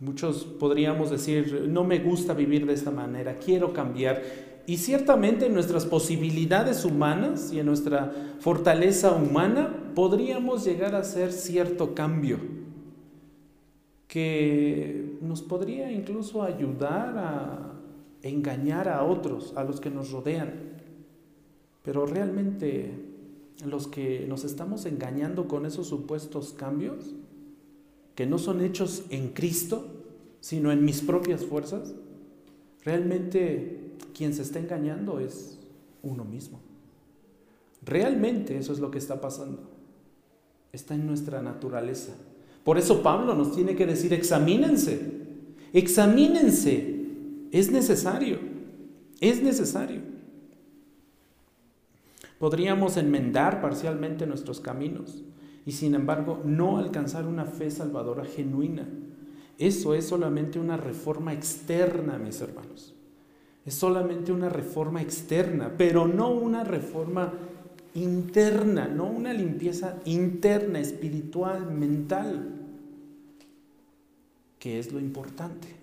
[0.00, 4.49] Muchos podríamos decir, no me gusta vivir de esta manera, quiero cambiar.
[4.70, 11.32] Y ciertamente en nuestras posibilidades humanas y en nuestra fortaleza humana podríamos llegar a hacer
[11.32, 12.38] cierto cambio
[14.06, 17.72] que nos podría incluso ayudar a
[18.22, 20.52] engañar a otros, a los que nos rodean.
[21.82, 22.92] Pero realmente
[23.66, 27.16] los que nos estamos engañando con esos supuestos cambios,
[28.14, 29.88] que no son hechos en Cristo,
[30.38, 31.92] sino en mis propias fuerzas,
[32.84, 33.79] realmente
[34.14, 35.58] quien se está engañando es
[36.02, 36.60] uno mismo.
[37.84, 39.70] Realmente eso es lo que está pasando.
[40.72, 42.12] Está en nuestra naturaleza.
[42.64, 45.00] Por eso Pablo nos tiene que decir, examínense,
[45.72, 47.00] examínense.
[47.50, 48.38] Es necesario,
[49.20, 50.02] es necesario.
[52.38, 55.24] Podríamos enmendar parcialmente nuestros caminos
[55.66, 58.88] y sin embargo no alcanzar una fe salvadora genuina.
[59.58, 62.94] Eso es solamente una reforma externa, mis hermanos.
[63.66, 67.32] Es solamente una reforma externa, pero no una reforma
[67.94, 72.54] interna, no una limpieza interna, espiritual, mental,
[74.58, 75.80] que es lo importante.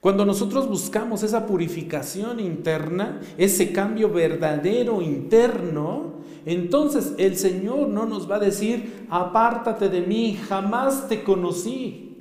[0.00, 8.28] Cuando nosotros buscamos esa purificación interna, ese cambio verdadero interno, entonces el Señor no nos
[8.28, 12.11] va a decir, apártate de mí, jamás te conocí.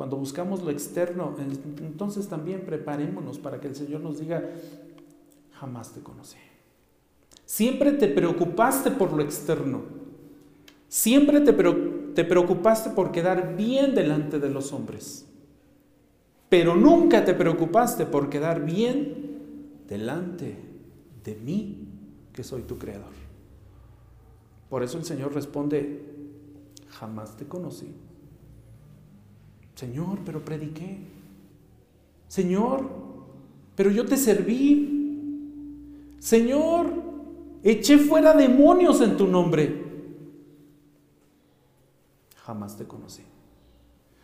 [0.00, 1.36] Cuando buscamos lo externo,
[1.82, 4.42] entonces también preparémonos para que el Señor nos diga,
[5.52, 6.38] jamás te conocí.
[7.44, 9.82] Siempre te preocupaste por lo externo.
[10.88, 15.26] Siempre te, te preocupaste por quedar bien delante de los hombres.
[16.48, 20.56] Pero nunca te preocupaste por quedar bien delante
[21.22, 21.76] de mí,
[22.32, 23.12] que soy tu creador.
[24.70, 26.00] Por eso el Señor responde,
[26.88, 27.94] jamás te conocí.
[29.80, 30.98] Señor, pero prediqué.
[32.28, 32.86] Señor,
[33.74, 36.12] pero yo te serví.
[36.18, 36.92] Señor,
[37.62, 39.82] eché fuera demonios en tu nombre.
[42.44, 43.22] Jamás te conocí.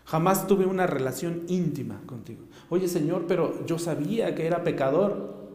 [0.05, 2.43] Jamás tuve una relación íntima contigo.
[2.69, 5.49] Oye Señor, pero yo sabía que era pecador.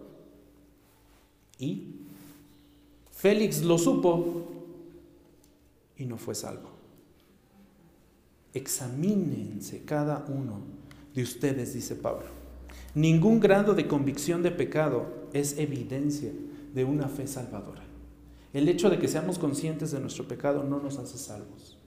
[1.60, 1.94] Y
[3.12, 4.48] Félix lo supo
[5.96, 6.71] y no fue salvo
[8.54, 10.62] examínense cada uno
[11.14, 12.28] de ustedes, dice Pablo.
[12.94, 16.32] Ningún grado de convicción de pecado es evidencia
[16.74, 17.84] de una fe salvadora.
[18.54, 21.78] El hecho de que seamos conscientes de nuestro pecado no nos hace salvos.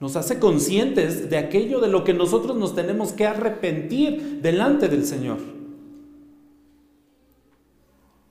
[0.00, 5.04] Nos hace conscientes de aquello de lo que nosotros nos tenemos que arrepentir delante del
[5.04, 5.38] Señor.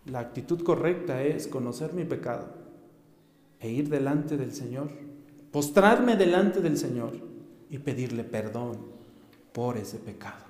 [0.06, 2.48] La actitud correcta es conocer mi pecado
[3.60, 4.90] e ir delante del Señor,
[5.52, 7.37] postrarme delante del Señor
[7.70, 8.78] y pedirle perdón
[9.54, 10.46] por ese pecado.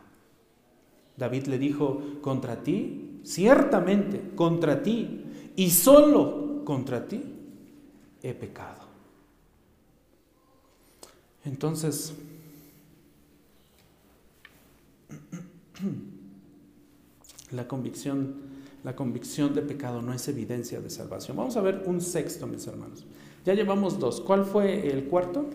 [1.15, 5.23] David le dijo, contra ti, ciertamente, contra ti,
[5.55, 7.23] y solo contra ti,
[8.21, 8.81] he pecado.
[11.43, 12.13] Entonces,
[17.51, 18.35] la convicción,
[18.83, 21.37] la convicción de pecado no es evidencia de salvación.
[21.37, 23.05] Vamos a ver un sexto, mis hermanos.
[23.45, 24.19] Ya llevamos dos.
[24.21, 25.45] ¿Cuál fue el cuarto?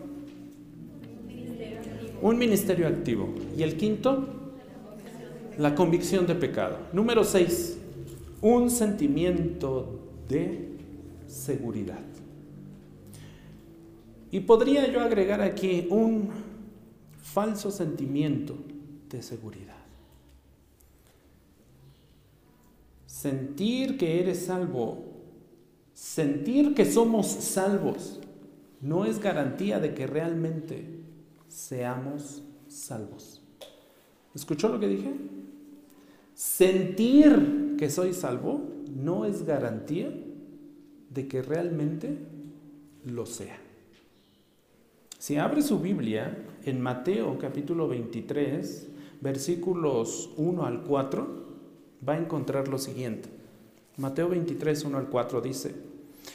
[2.23, 3.27] Un ministerio activo.
[3.57, 4.25] Y el quinto,
[5.57, 6.77] la convicción de pecado.
[6.93, 7.77] Número seis,
[8.41, 10.69] un sentimiento de
[11.27, 11.99] seguridad.
[14.31, 16.29] Y podría yo agregar aquí un
[17.21, 18.55] falso sentimiento
[19.09, 19.83] de seguridad.
[23.05, 25.03] Sentir que eres salvo,
[25.93, 28.21] sentir que somos salvos,
[28.79, 30.92] no es garantía de que realmente
[31.53, 33.41] seamos salvos.
[34.33, 35.13] ¿Escuchó lo que dije?
[36.33, 38.61] Sentir que soy salvo
[38.95, 40.11] no es garantía
[41.11, 42.17] de que realmente
[43.05, 43.57] lo sea.
[45.19, 48.87] Si abre su Biblia en Mateo capítulo 23,
[49.21, 51.27] versículos 1 al 4,
[52.07, 53.29] va a encontrar lo siguiente.
[53.97, 55.75] Mateo 23, 1 al 4 dice,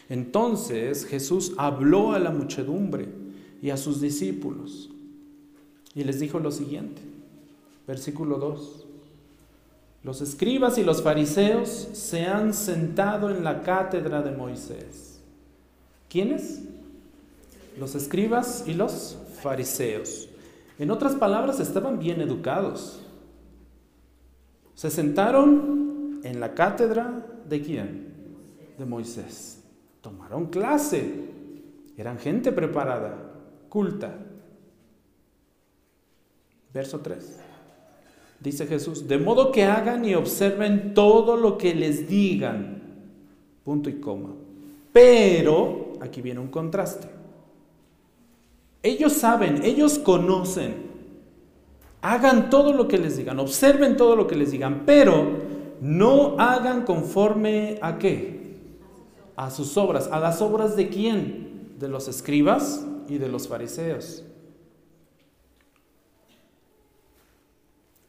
[0.09, 3.09] entonces Jesús habló a la muchedumbre
[3.61, 4.90] y a sus discípulos
[5.98, 7.02] y les dijo lo siguiente,
[7.84, 8.87] versículo 2.
[10.04, 15.20] Los escribas y los fariseos se han sentado en la cátedra de Moisés.
[16.08, 16.62] ¿Quiénes?
[17.80, 20.28] Los escribas y los fariseos.
[20.78, 23.00] En otras palabras, estaban bien educados.
[24.76, 28.14] Se sentaron en la cátedra de quién?
[28.78, 29.64] De Moisés.
[30.00, 31.24] Tomaron clase.
[31.96, 33.16] Eran gente preparada,
[33.68, 34.28] culta.
[36.72, 37.40] Verso 3.
[38.40, 42.83] Dice Jesús, de modo que hagan y observen todo lo que les digan.
[43.64, 44.31] Punto y coma.
[44.92, 47.09] Pero, aquí viene un contraste.
[48.83, 50.88] Ellos saben, ellos conocen.
[52.00, 55.26] Hagan todo lo que les digan, observen todo lo que les digan, pero
[55.81, 58.38] no hagan conforme a qué?
[59.35, 60.09] A sus obras.
[60.12, 61.74] ¿A las obras de quién?
[61.78, 64.22] De los escribas y de los fariseos.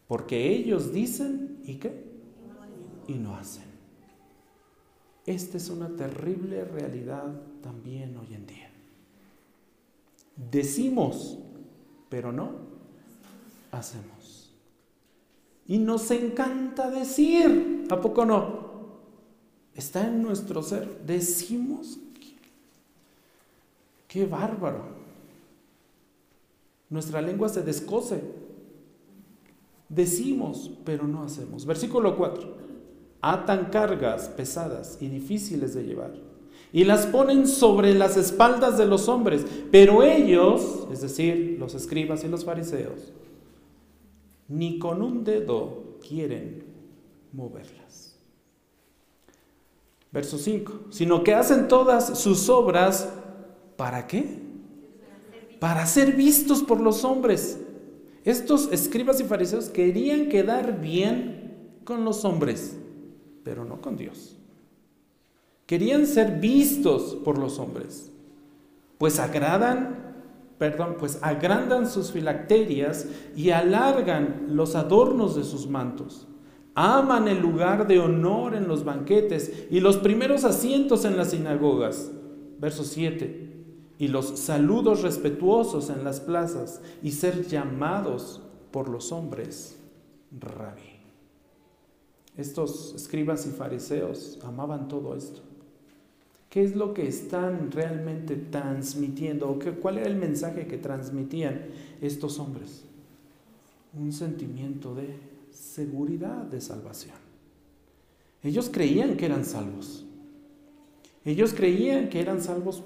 [0.10, 2.04] Porque ellos dicen y qué?
[3.08, 3.65] Y no hacen.
[5.28, 8.72] Esta es una terrible realidad también hoy en día.
[10.36, 11.38] Decimos,
[12.10, 12.54] pero no
[13.71, 14.52] hacemos.
[15.67, 18.69] Y nos encanta decir, ¿a poco no?
[19.75, 21.06] Está en nuestro ser.
[21.06, 22.00] Decimos,
[24.08, 24.86] qué bárbaro.
[26.90, 28.38] Nuestra lengua se descose
[29.90, 31.65] Decimos, pero no hacemos.
[31.65, 32.69] Versículo 4.
[33.21, 36.29] Atan cargas pesadas y difíciles de llevar
[36.71, 42.23] y las ponen sobre las espaldas de los hombres, pero ellos, es decir, los escribas
[42.23, 43.12] y los fariseos,
[44.48, 46.63] ni con un dedo quieren
[47.33, 48.17] moverlas.
[50.12, 53.10] Verso 5, sino que hacen todas sus obras,
[53.75, 54.40] ¿para qué?
[55.60, 57.60] Para ser vistos por los hombres.
[58.26, 62.78] Estos escribas y fariseos querían quedar bien con los hombres,
[63.44, 64.36] pero no con Dios.
[65.65, 68.12] Querían ser vistos por los hombres,
[68.98, 70.15] pues agradan,
[70.58, 76.28] perdón, pues agrandan sus filacterias y alargan los adornos de sus mantos.
[76.76, 82.12] Aman el lugar de honor en los banquetes y los primeros asientos en las sinagogas.
[82.60, 83.48] Verso 7.
[84.00, 88.41] Y los saludos respetuosos en las plazas y ser llamados
[88.71, 89.75] por los hombres
[90.39, 90.81] rabí.
[92.37, 95.41] Estos escribas y fariseos amaban todo esto.
[96.50, 99.50] ¿Qué es lo que están realmente transmitiendo?
[99.50, 101.65] ¿O qué, ¿Cuál era el mensaje que transmitían
[102.02, 102.85] estos hombres?
[103.93, 105.19] Un sentimiento de
[105.52, 107.17] seguridad de salvación.
[108.41, 110.06] Ellos creían que eran salvos.
[111.25, 112.81] Ellos creían que eran salvos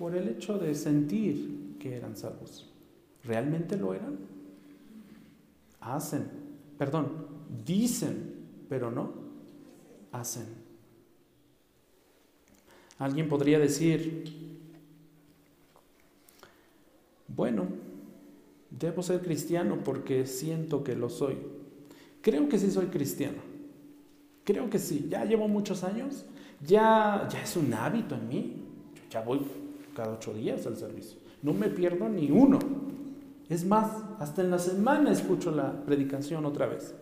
[0.00, 2.66] por el hecho de sentir que eran salvos.
[3.22, 4.16] ¿Realmente lo eran?
[5.78, 6.26] Hacen,
[6.78, 7.26] perdón,
[7.66, 9.12] dicen, pero no
[10.10, 10.46] hacen.
[12.98, 14.24] Alguien podría decir,
[17.28, 17.66] bueno,
[18.70, 21.36] debo ser cristiano porque siento que lo soy.
[22.22, 23.42] Creo que sí soy cristiano.
[24.44, 25.08] Creo que sí.
[25.10, 26.24] Ya llevo muchos años.
[26.66, 28.56] Ya, ya es un hábito en mí.
[29.10, 29.40] ya voy
[30.00, 31.18] cada ocho días al servicio.
[31.42, 32.58] No me pierdo ni uno.
[33.50, 36.94] Es más, hasta en la semana escucho la predicación otra vez.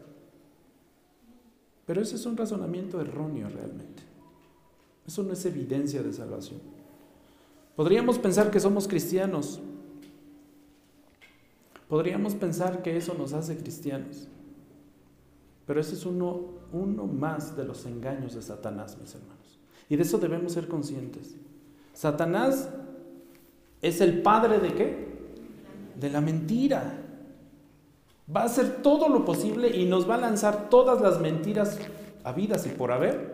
[1.86, 4.02] Pero ese es un razonamiento erróneo realmente.
[5.06, 6.60] Eso no es evidencia de salvación.
[7.76, 9.60] Podríamos pensar que somos cristianos.
[11.88, 14.26] Podríamos pensar que eso nos hace cristianos.
[15.66, 16.40] Pero ese es uno,
[16.72, 19.60] uno más de los engaños de Satanás, mis hermanos.
[19.88, 21.36] Y de eso debemos ser conscientes.
[21.94, 22.68] Satanás
[23.82, 25.08] es el padre de qué?
[25.98, 27.04] De la mentira.
[28.34, 31.78] Va a hacer todo lo posible y nos va a lanzar todas las mentiras
[32.24, 33.32] habidas y por haber,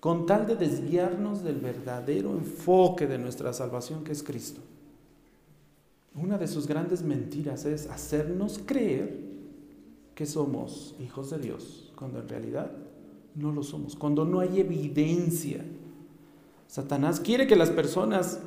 [0.00, 4.60] con tal de desviarnos del verdadero enfoque de nuestra salvación que es Cristo.
[6.14, 9.18] Una de sus grandes mentiras es hacernos creer
[10.14, 12.70] que somos hijos de Dios, cuando en realidad
[13.34, 15.64] no lo somos, cuando no hay evidencia.
[16.68, 18.38] Satanás quiere que las personas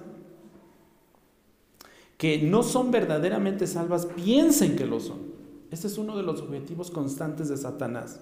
[2.17, 5.19] que no son verdaderamente salvas piensen que lo son.
[5.71, 8.19] Este es uno de los objetivos constantes de Satanás.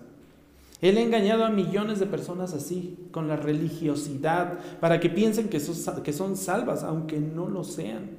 [0.81, 5.59] Él ha engañado a millones de personas así, con la religiosidad, para que piensen que
[5.59, 8.11] son, que son salvas, aunque no lo sean.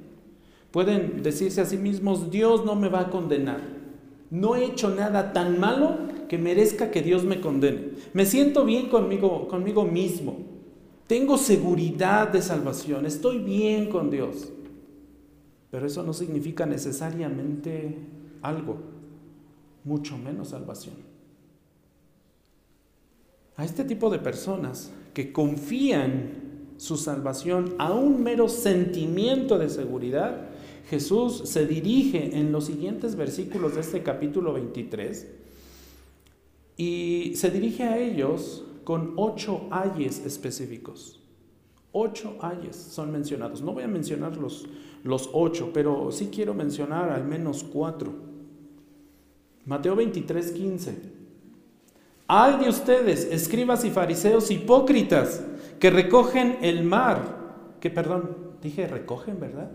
[0.71, 3.77] Pueden decirse a sí mismos, Dios no me va a condenar
[4.29, 5.97] no he hecho nada tan malo
[6.27, 7.91] que merezca que Dios me condene.
[8.13, 10.37] Me siento bien conmigo, conmigo mismo.
[11.07, 13.05] Tengo seguridad de salvación.
[13.05, 14.51] Estoy bien con Dios.
[15.71, 17.97] Pero eso no significa necesariamente
[18.41, 18.77] algo,
[19.83, 20.95] mucho menos salvación.
[23.57, 26.47] A este tipo de personas que confían
[26.77, 30.49] su salvación a un mero sentimiento de seguridad,
[30.89, 35.27] Jesús se dirige en los siguientes versículos de este capítulo 23
[36.77, 41.19] y se dirige a ellos con ocho ayes específicos.
[41.91, 43.61] Ocho ayes son mencionados.
[43.61, 44.67] No voy a mencionar los,
[45.03, 48.13] los ocho, pero sí quiero mencionar al menos cuatro.
[49.65, 51.17] Mateo 23, 15.
[52.27, 55.43] Ay de ustedes, escribas y fariseos hipócritas,
[55.79, 57.37] que recogen el mar,
[57.79, 59.71] que perdón, dije recogen, ¿verdad?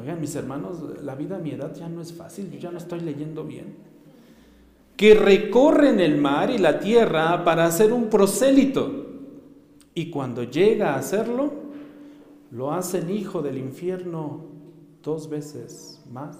[0.00, 2.78] Oigan, mis hermanos, la vida a mi edad ya no es fácil, yo ya no
[2.78, 3.76] estoy leyendo bien.
[4.96, 9.06] Que recorren el mar y la tierra para hacer un prosélito.
[9.94, 11.52] Y cuando llega a hacerlo,
[12.50, 14.44] lo hace el hijo del infierno
[15.02, 16.36] dos veces más.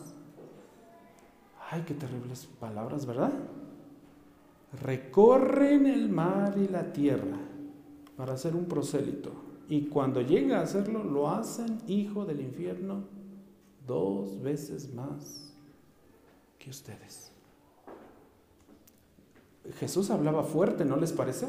[1.71, 3.33] Ay, qué terribles palabras, ¿verdad?
[4.83, 7.39] Recorren el mar y la tierra
[8.17, 9.33] para hacer un prosélito.
[9.69, 13.05] Y cuando llega a hacerlo, lo hacen hijo del infierno
[13.87, 15.53] dos veces más
[16.59, 17.33] que ustedes.
[19.79, 21.49] Jesús hablaba fuerte, ¿no les parece?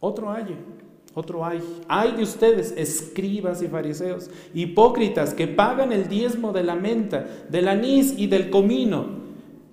[0.00, 0.56] Otro hay,
[1.14, 1.60] otro hay.
[1.88, 7.68] Hay de ustedes, escribas y fariseos, hipócritas que pagan el diezmo de la menta, del
[7.68, 9.06] anís y del comino,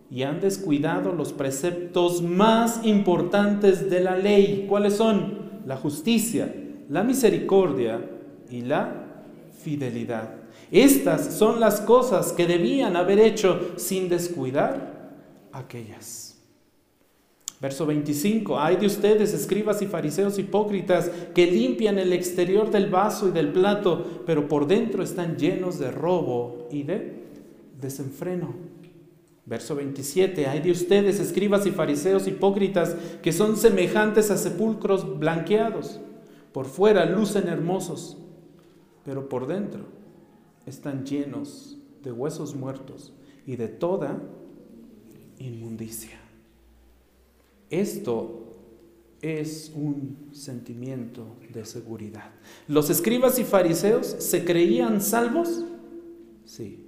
[0.10, 4.66] y han descuidado los preceptos más importantes de la ley.
[4.70, 5.62] ¿Cuáles son?
[5.66, 6.54] La justicia,
[6.90, 8.00] la misericordia
[8.50, 9.06] y la
[9.62, 10.36] fidelidad.
[10.72, 15.12] Estas son las cosas que debían haber hecho sin descuidar
[15.52, 16.25] aquellas.
[17.66, 23.28] Verso 25, hay de ustedes, escribas y fariseos hipócritas, que limpian el exterior del vaso
[23.28, 27.24] y del plato, pero por dentro están llenos de robo y de
[27.82, 28.54] desenfreno.
[29.48, 36.00] Verso 27, hay de ustedes, escribas y fariseos hipócritas, que son semejantes a sepulcros blanqueados.
[36.52, 38.16] Por fuera lucen hermosos,
[39.04, 39.86] pero por dentro
[40.68, 43.12] están llenos de huesos muertos
[43.48, 44.22] y de toda
[45.40, 46.25] inmundicia.
[47.70, 48.46] Esto
[49.22, 52.32] es un sentimiento de seguridad.
[52.68, 55.64] ¿Los escribas y fariseos se creían salvos?
[56.46, 56.86] Sí.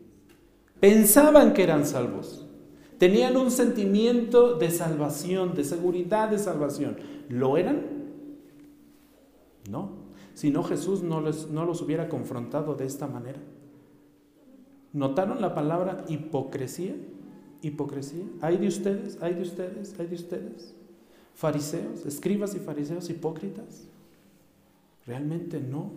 [0.80, 2.46] Pensaban que eran salvos.
[2.98, 6.98] Tenían un sentimiento de salvación, de seguridad de salvación.
[7.30, 7.82] ¿Lo eran?
[9.70, 10.08] No.
[10.34, 13.40] Si no, Jesús no, no los hubiera confrontado de esta manera.
[14.94, 16.96] ¿Notaron la palabra hipocresía?
[17.68, 18.24] Hipocresía.
[18.42, 19.18] ¿Hay de ustedes?
[19.22, 19.94] ¿Hay de ustedes?
[20.00, 20.74] ¿Hay de ustedes?
[21.36, 23.88] Fariseos, escribas y fariseos hipócritas.
[25.06, 25.92] Realmente no,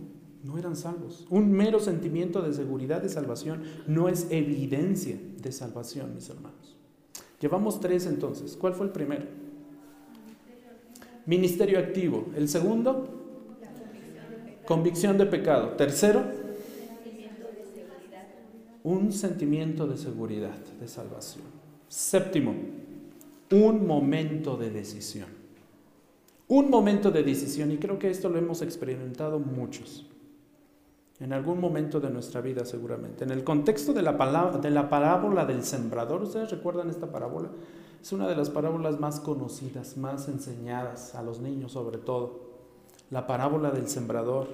[0.45, 1.27] no eran salvos.
[1.31, 6.77] Un mero sentimiento de seguridad de salvación no es evidencia de salvación, mis hermanos.
[7.41, 8.57] Llevamos tres entonces.
[8.57, 9.27] ¿Cuál fue el primero?
[11.27, 12.27] Ministerio activo.
[12.37, 13.09] El segundo,
[14.67, 15.71] convicción de pecado.
[15.71, 16.25] Tercero,
[18.83, 21.60] un sentimiento de seguridad, de salvación.
[21.91, 22.55] Séptimo,
[23.51, 25.27] un momento de decisión.
[26.47, 30.07] Un momento de decisión, y creo que esto lo hemos experimentado muchos,
[31.19, 33.25] en algún momento de nuestra vida seguramente.
[33.25, 34.13] En el contexto de la,
[34.63, 37.49] de la parábola del sembrador, ¿ustedes recuerdan esta parábola?
[38.01, 42.51] Es una de las parábolas más conocidas, más enseñadas a los niños sobre todo.
[43.11, 44.47] La parábola del sembrador.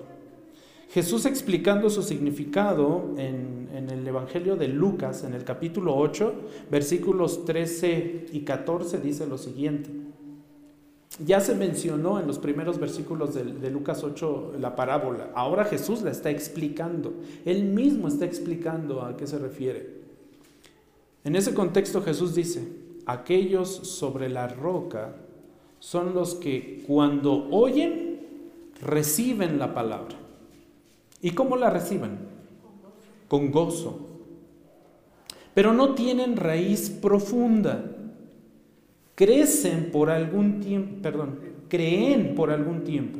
[0.90, 6.32] Jesús explicando su significado en, el Evangelio de Lucas, en el capítulo 8,
[6.70, 9.90] versículos 13 y 14, dice lo siguiente.
[11.24, 15.30] Ya se mencionó en los primeros versículos de, de, Lucas 8 la parábola.
[15.34, 17.14] Ahora Jesús la está explicando.
[17.44, 19.96] Él mismo está explicando a qué se refiere.
[21.24, 22.66] En ese contexto Jesús dice,
[23.06, 25.16] aquellos sobre la roca
[25.78, 28.20] son los que cuando oyen,
[28.82, 30.25] reciben la palabra.
[31.20, 32.18] ¿Y cómo la reciben?
[33.28, 34.06] Con gozo.
[35.54, 37.92] Pero no tienen raíz profunda.
[39.14, 41.38] Crecen por algún tiempo, perdón,
[41.68, 43.18] creen por algún tiempo.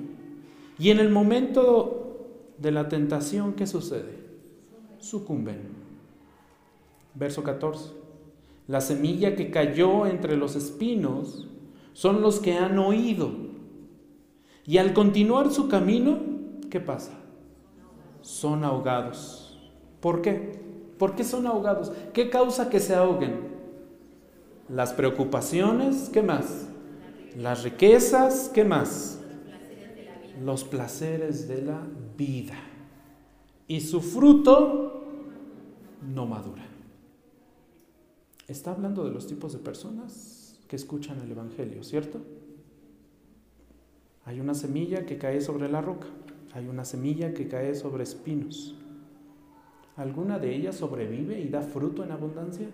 [0.79, 4.19] Y en el momento de la tentación, ¿qué sucede?
[4.99, 5.61] Sucumben.
[7.15, 7.93] Verso 14.
[8.69, 11.49] La semilla que cayó entre los espinos
[11.95, 13.31] son los que han oído.
[14.67, 16.19] Y al continuar su camino,
[16.69, 17.13] ¿qué pasa?
[18.27, 19.57] Son ahogados.
[20.01, 20.59] ¿Por qué?
[20.99, 21.93] ¿Por qué son ahogados?
[22.13, 23.55] ¿Qué causa que se ahoguen?
[24.69, 26.67] Las preocupaciones, ¿qué más?
[27.37, 29.21] Las riquezas, ¿qué más?
[30.45, 31.81] Los placeres de la
[32.19, 32.57] vida.
[33.69, 35.05] Y su fruto
[36.03, 36.67] no madura.
[38.49, 42.21] Está hablando de los tipos de personas que escuchan el Evangelio, ¿cierto?
[44.25, 46.09] Hay una semilla que cae sobre la roca.
[46.55, 48.75] Hay una semilla que cae sobre espinos.
[49.97, 52.69] ¿Alguna de ellas sobrevive y da fruto en abundancia?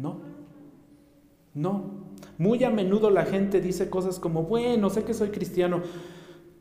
[0.00, 0.20] No.
[1.54, 2.02] No.
[2.38, 5.82] Muy a menudo la gente dice cosas como, bueno, sé que soy cristiano,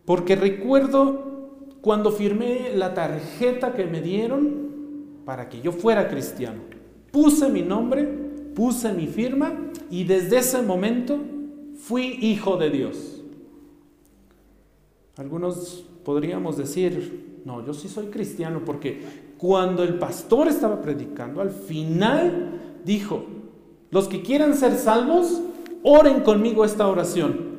[0.06, 1.32] porque recuerdo
[1.82, 6.62] cuando firmé la tarjeta que me dieron para que yo fuera cristiano.
[7.12, 8.04] Puse mi nombre,
[8.56, 11.20] puse mi firma y desde ese momento
[11.76, 13.20] fui hijo de Dios.
[15.18, 21.51] Algunos podríamos decir, no, yo sí soy cristiano porque cuando el pastor estaba predicando, al
[21.51, 23.26] final dijo,
[23.89, 25.41] los que quieran ser salvos,
[25.84, 27.51] oren conmigo esta oración.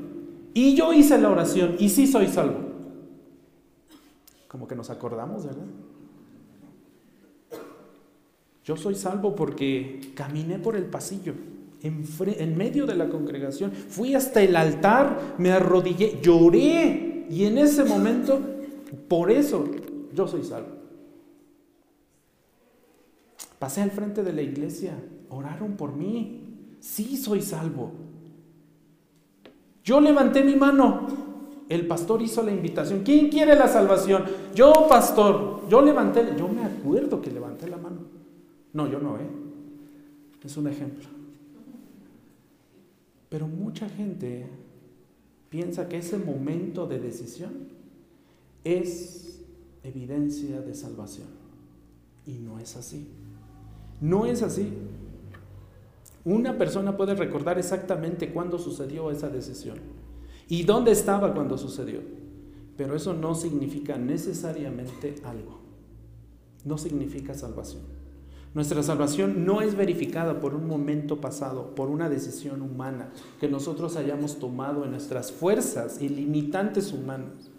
[0.55, 2.59] Y yo hice la oración y sí soy salvo.
[4.49, 5.67] Como que nos acordamos, ¿verdad?
[8.65, 11.35] Yo soy salvo porque caminé por el pasillo,
[11.83, 12.05] en,
[12.39, 17.85] en, medio de la congregación, fui hasta el altar, me arrodillé, lloré y en ese
[17.85, 18.41] momento,
[19.09, 19.65] por eso
[20.13, 20.83] yo soy salvo.
[23.59, 24.95] Pasé al frente de la iglesia,
[25.29, 26.41] oraron por mí.
[26.81, 27.93] Sí, soy salvo.
[29.85, 31.07] Yo levanté mi mano.
[31.69, 33.03] El pastor hizo la invitación.
[33.05, 34.25] ¿Quién quiere la salvación?
[34.55, 35.69] Yo, pastor.
[35.69, 36.35] Yo levanté.
[36.37, 38.01] Yo me acuerdo que levanté la mano.
[38.73, 39.31] No, yo no, ¿eh?
[40.45, 41.09] Es un ejemplo.
[43.29, 44.47] Pero mucha gente
[45.53, 47.69] piensa que ese momento de decisión
[48.65, 49.45] es
[49.85, 51.29] evidencia de salvación.
[52.27, 53.07] Y no es así.
[54.01, 54.73] No es así.
[56.25, 59.77] Una persona puede recordar exactamente cuándo sucedió esa decisión
[60.49, 62.01] y dónde estaba cuando sucedió,
[62.79, 65.61] pero eso no significa necesariamente algo,
[66.65, 67.83] no significa salvación.
[68.55, 73.09] Nuestra salvación no es verificada por un momento pasado, por una decisión humana
[73.41, 77.51] que nosotros hayamos tomado en nuestras fuerzas ilimitantes humanas.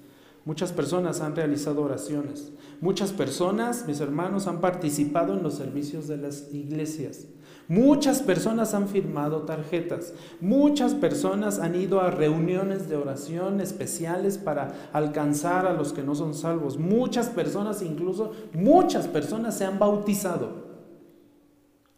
[0.46, 2.52] Muchas personas han realizado oraciones.
[2.80, 7.26] Muchas personas, mis hermanos, han participado en los servicios de las iglesias.
[7.68, 10.14] Muchas personas han firmado tarjetas.
[10.42, 16.14] Muchas personas han ido a reuniones de oración especiales para alcanzar a los que no
[16.14, 16.78] son salvos.
[16.78, 20.63] Muchas personas, incluso muchas personas se han bautizado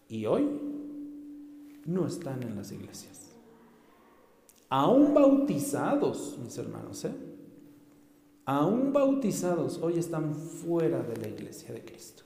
[0.09, 0.47] y hoy
[1.85, 3.31] no están en las iglesias.
[4.69, 7.13] Aún bautizados, mis hermanos, ¿eh?
[8.45, 12.23] aún bautizados, hoy están fuera de la iglesia de Cristo.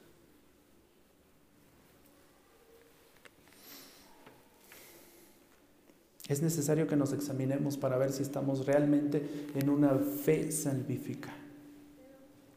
[6.27, 11.34] Es necesario que nos examinemos para ver si estamos realmente en una fe salvífica.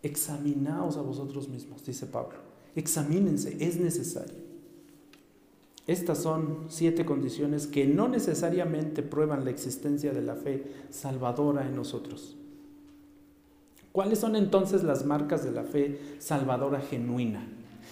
[0.03, 2.37] Examinaos a vosotros mismos, dice Pablo.
[2.75, 4.52] Examínense, es necesario.
[5.87, 11.75] Estas son siete condiciones que no necesariamente prueban la existencia de la fe salvadora en
[11.75, 12.37] nosotros.
[13.91, 17.47] ¿Cuáles son entonces las marcas de la fe salvadora genuina?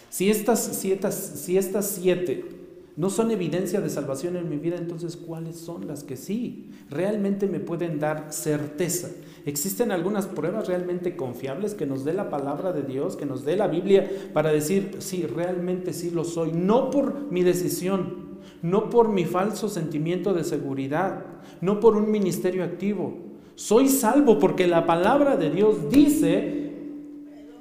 [0.09, 2.60] Si estas, si estas siete
[2.97, 7.47] no son evidencia de salvación en mi vida, entonces ¿cuáles son las que sí realmente
[7.47, 9.09] me pueden dar certeza?
[9.47, 13.57] ¿Existen algunas pruebas realmente confiables que nos dé la palabra de Dios, que nos dé
[13.57, 16.53] la Biblia para decir, sí, realmente sí lo soy?
[16.53, 21.25] No por mi decisión, no por mi falso sentimiento de seguridad,
[21.61, 23.19] no por un ministerio activo.
[23.55, 26.73] Soy salvo porque la palabra de Dios dice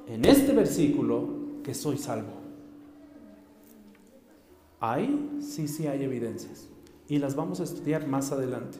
[0.06, 1.28] en este versículo
[1.62, 2.39] que soy salvo.
[4.80, 6.68] Hay, sí, sí hay evidencias.
[7.08, 8.78] Y las vamos a estudiar más adelante.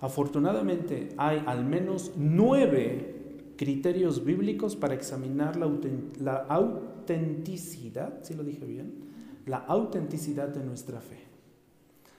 [0.00, 3.14] Afortunadamente hay al menos nueve
[3.56, 8.92] criterios bíblicos para examinar la, autenticidad, si lo dije bien,
[9.46, 11.24] la autenticidad de nuestra fe.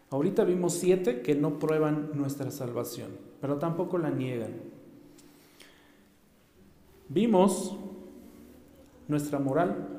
[0.10, 3.10] Ahorita vimos siete que no prueban nuestra salvación,
[3.42, 4.54] pero tampoco la niegan.
[7.10, 7.76] Vimos
[9.08, 9.95] nuestra moral,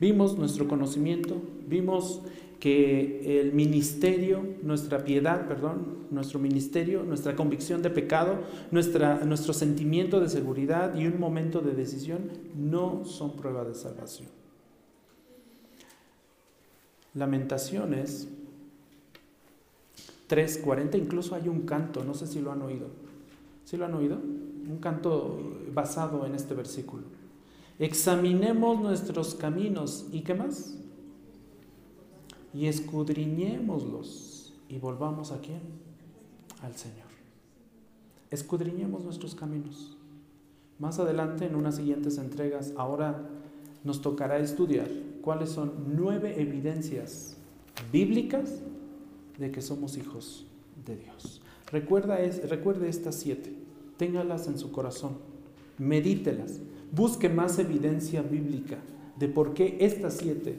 [0.00, 1.40] vimos nuestro conocimiento,
[1.70, 2.20] Vimos
[2.58, 8.40] que el ministerio, nuestra piedad, perdón, nuestro ministerio, nuestra convicción de pecado,
[8.72, 14.28] nuestra, nuestro sentimiento de seguridad y un momento de decisión no son prueba de salvación.
[17.14, 18.28] Lamentaciones
[20.28, 22.88] 3.40, incluso hay un canto, no sé si lo han oído.
[23.64, 24.16] ¿Sí lo han oído?
[24.16, 25.38] Un canto
[25.72, 27.04] basado en este versículo.
[27.80, 30.06] Examinemos nuestros caminos.
[30.12, 30.76] ¿Y qué más?
[32.52, 35.60] y escudriñémoslos y volvamos a quién?
[36.62, 37.08] Al Señor.
[38.30, 39.96] Escudriñemos nuestros caminos.
[40.78, 43.28] Más adelante, en unas siguientes entregas, ahora
[43.84, 44.88] nos tocará estudiar
[45.22, 47.36] cuáles son nueve evidencias
[47.92, 48.60] bíblicas
[49.38, 50.46] de que somos hijos
[50.86, 51.42] de Dios.
[51.70, 53.54] Recuerda es, recuerde estas siete,
[53.96, 55.18] téngalas en su corazón,
[55.78, 56.60] medítelas,
[56.92, 58.78] busque más evidencia bíblica
[59.16, 60.58] de por qué estas siete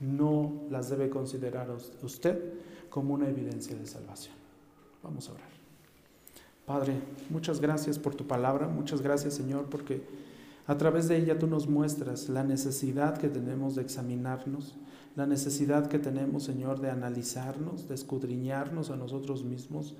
[0.00, 1.68] no las debe considerar
[2.02, 2.54] usted
[2.90, 4.34] como una evidencia de salvación.
[5.02, 5.54] Vamos a orar.
[6.66, 6.94] Padre,
[7.28, 10.02] muchas gracias por tu palabra, muchas gracias Señor, porque
[10.66, 14.74] a través de ella tú nos muestras la necesidad que tenemos de examinarnos,
[15.14, 19.94] la necesidad que tenemos Señor de analizarnos, de escudriñarnos a nosotros mismos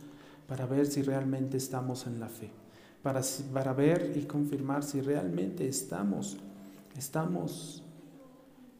[0.48, 2.50] para ver si realmente estamos en la fe,
[3.04, 3.20] para,
[3.52, 6.38] para ver y confirmar si realmente estamos,
[6.96, 7.82] estamos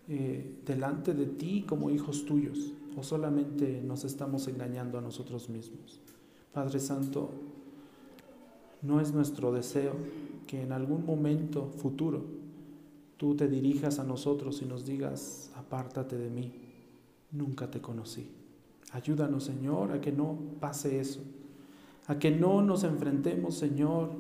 [0.09, 6.01] eh, delante de ti como hijos tuyos o solamente nos estamos engañando a nosotros mismos.
[6.55, 7.29] Padre Santo,
[8.81, 9.93] no es nuestro deseo
[10.47, 12.25] que en algún momento futuro
[13.19, 16.51] tú te dirijas a nosotros y nos digas, apártate de mí,
[17.31, 18.27] nunca te conocí.
[18.93, 21.21] Ayúdanos, Señor, a que no pase eso,
[22.07, 24.11] a que no nos enfrentemos, Señor,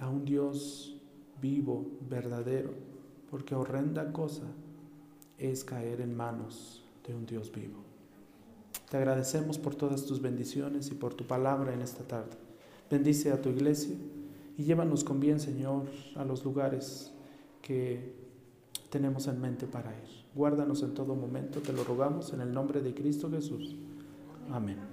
[0.00, 0.96] a un Dios
[1.40, 2.70] vivo, verdadero,
[3.30, 4.44] porque horrenda cosa
[5.38, 7.88] es caer en manos de un Dios vivo.
[8.90, 12.36] Te agradecemos por todas tus bendiciones y por tu palabra en esta tarde.
[12.90, 13.94] Bendice a tu iglesia
[14.56, 15.84] y llévanos con bien, Señor,
[16.16, 17.12] a los lugares
[17.60, 18.14] que
[18.88, 20.08] tenemos en mente para ir.
[20.34, 23.76] Guárdanos en todo momento, te lo rogamos en el nombre de Cristo Jesús.
[24.50, 24.87] Amén.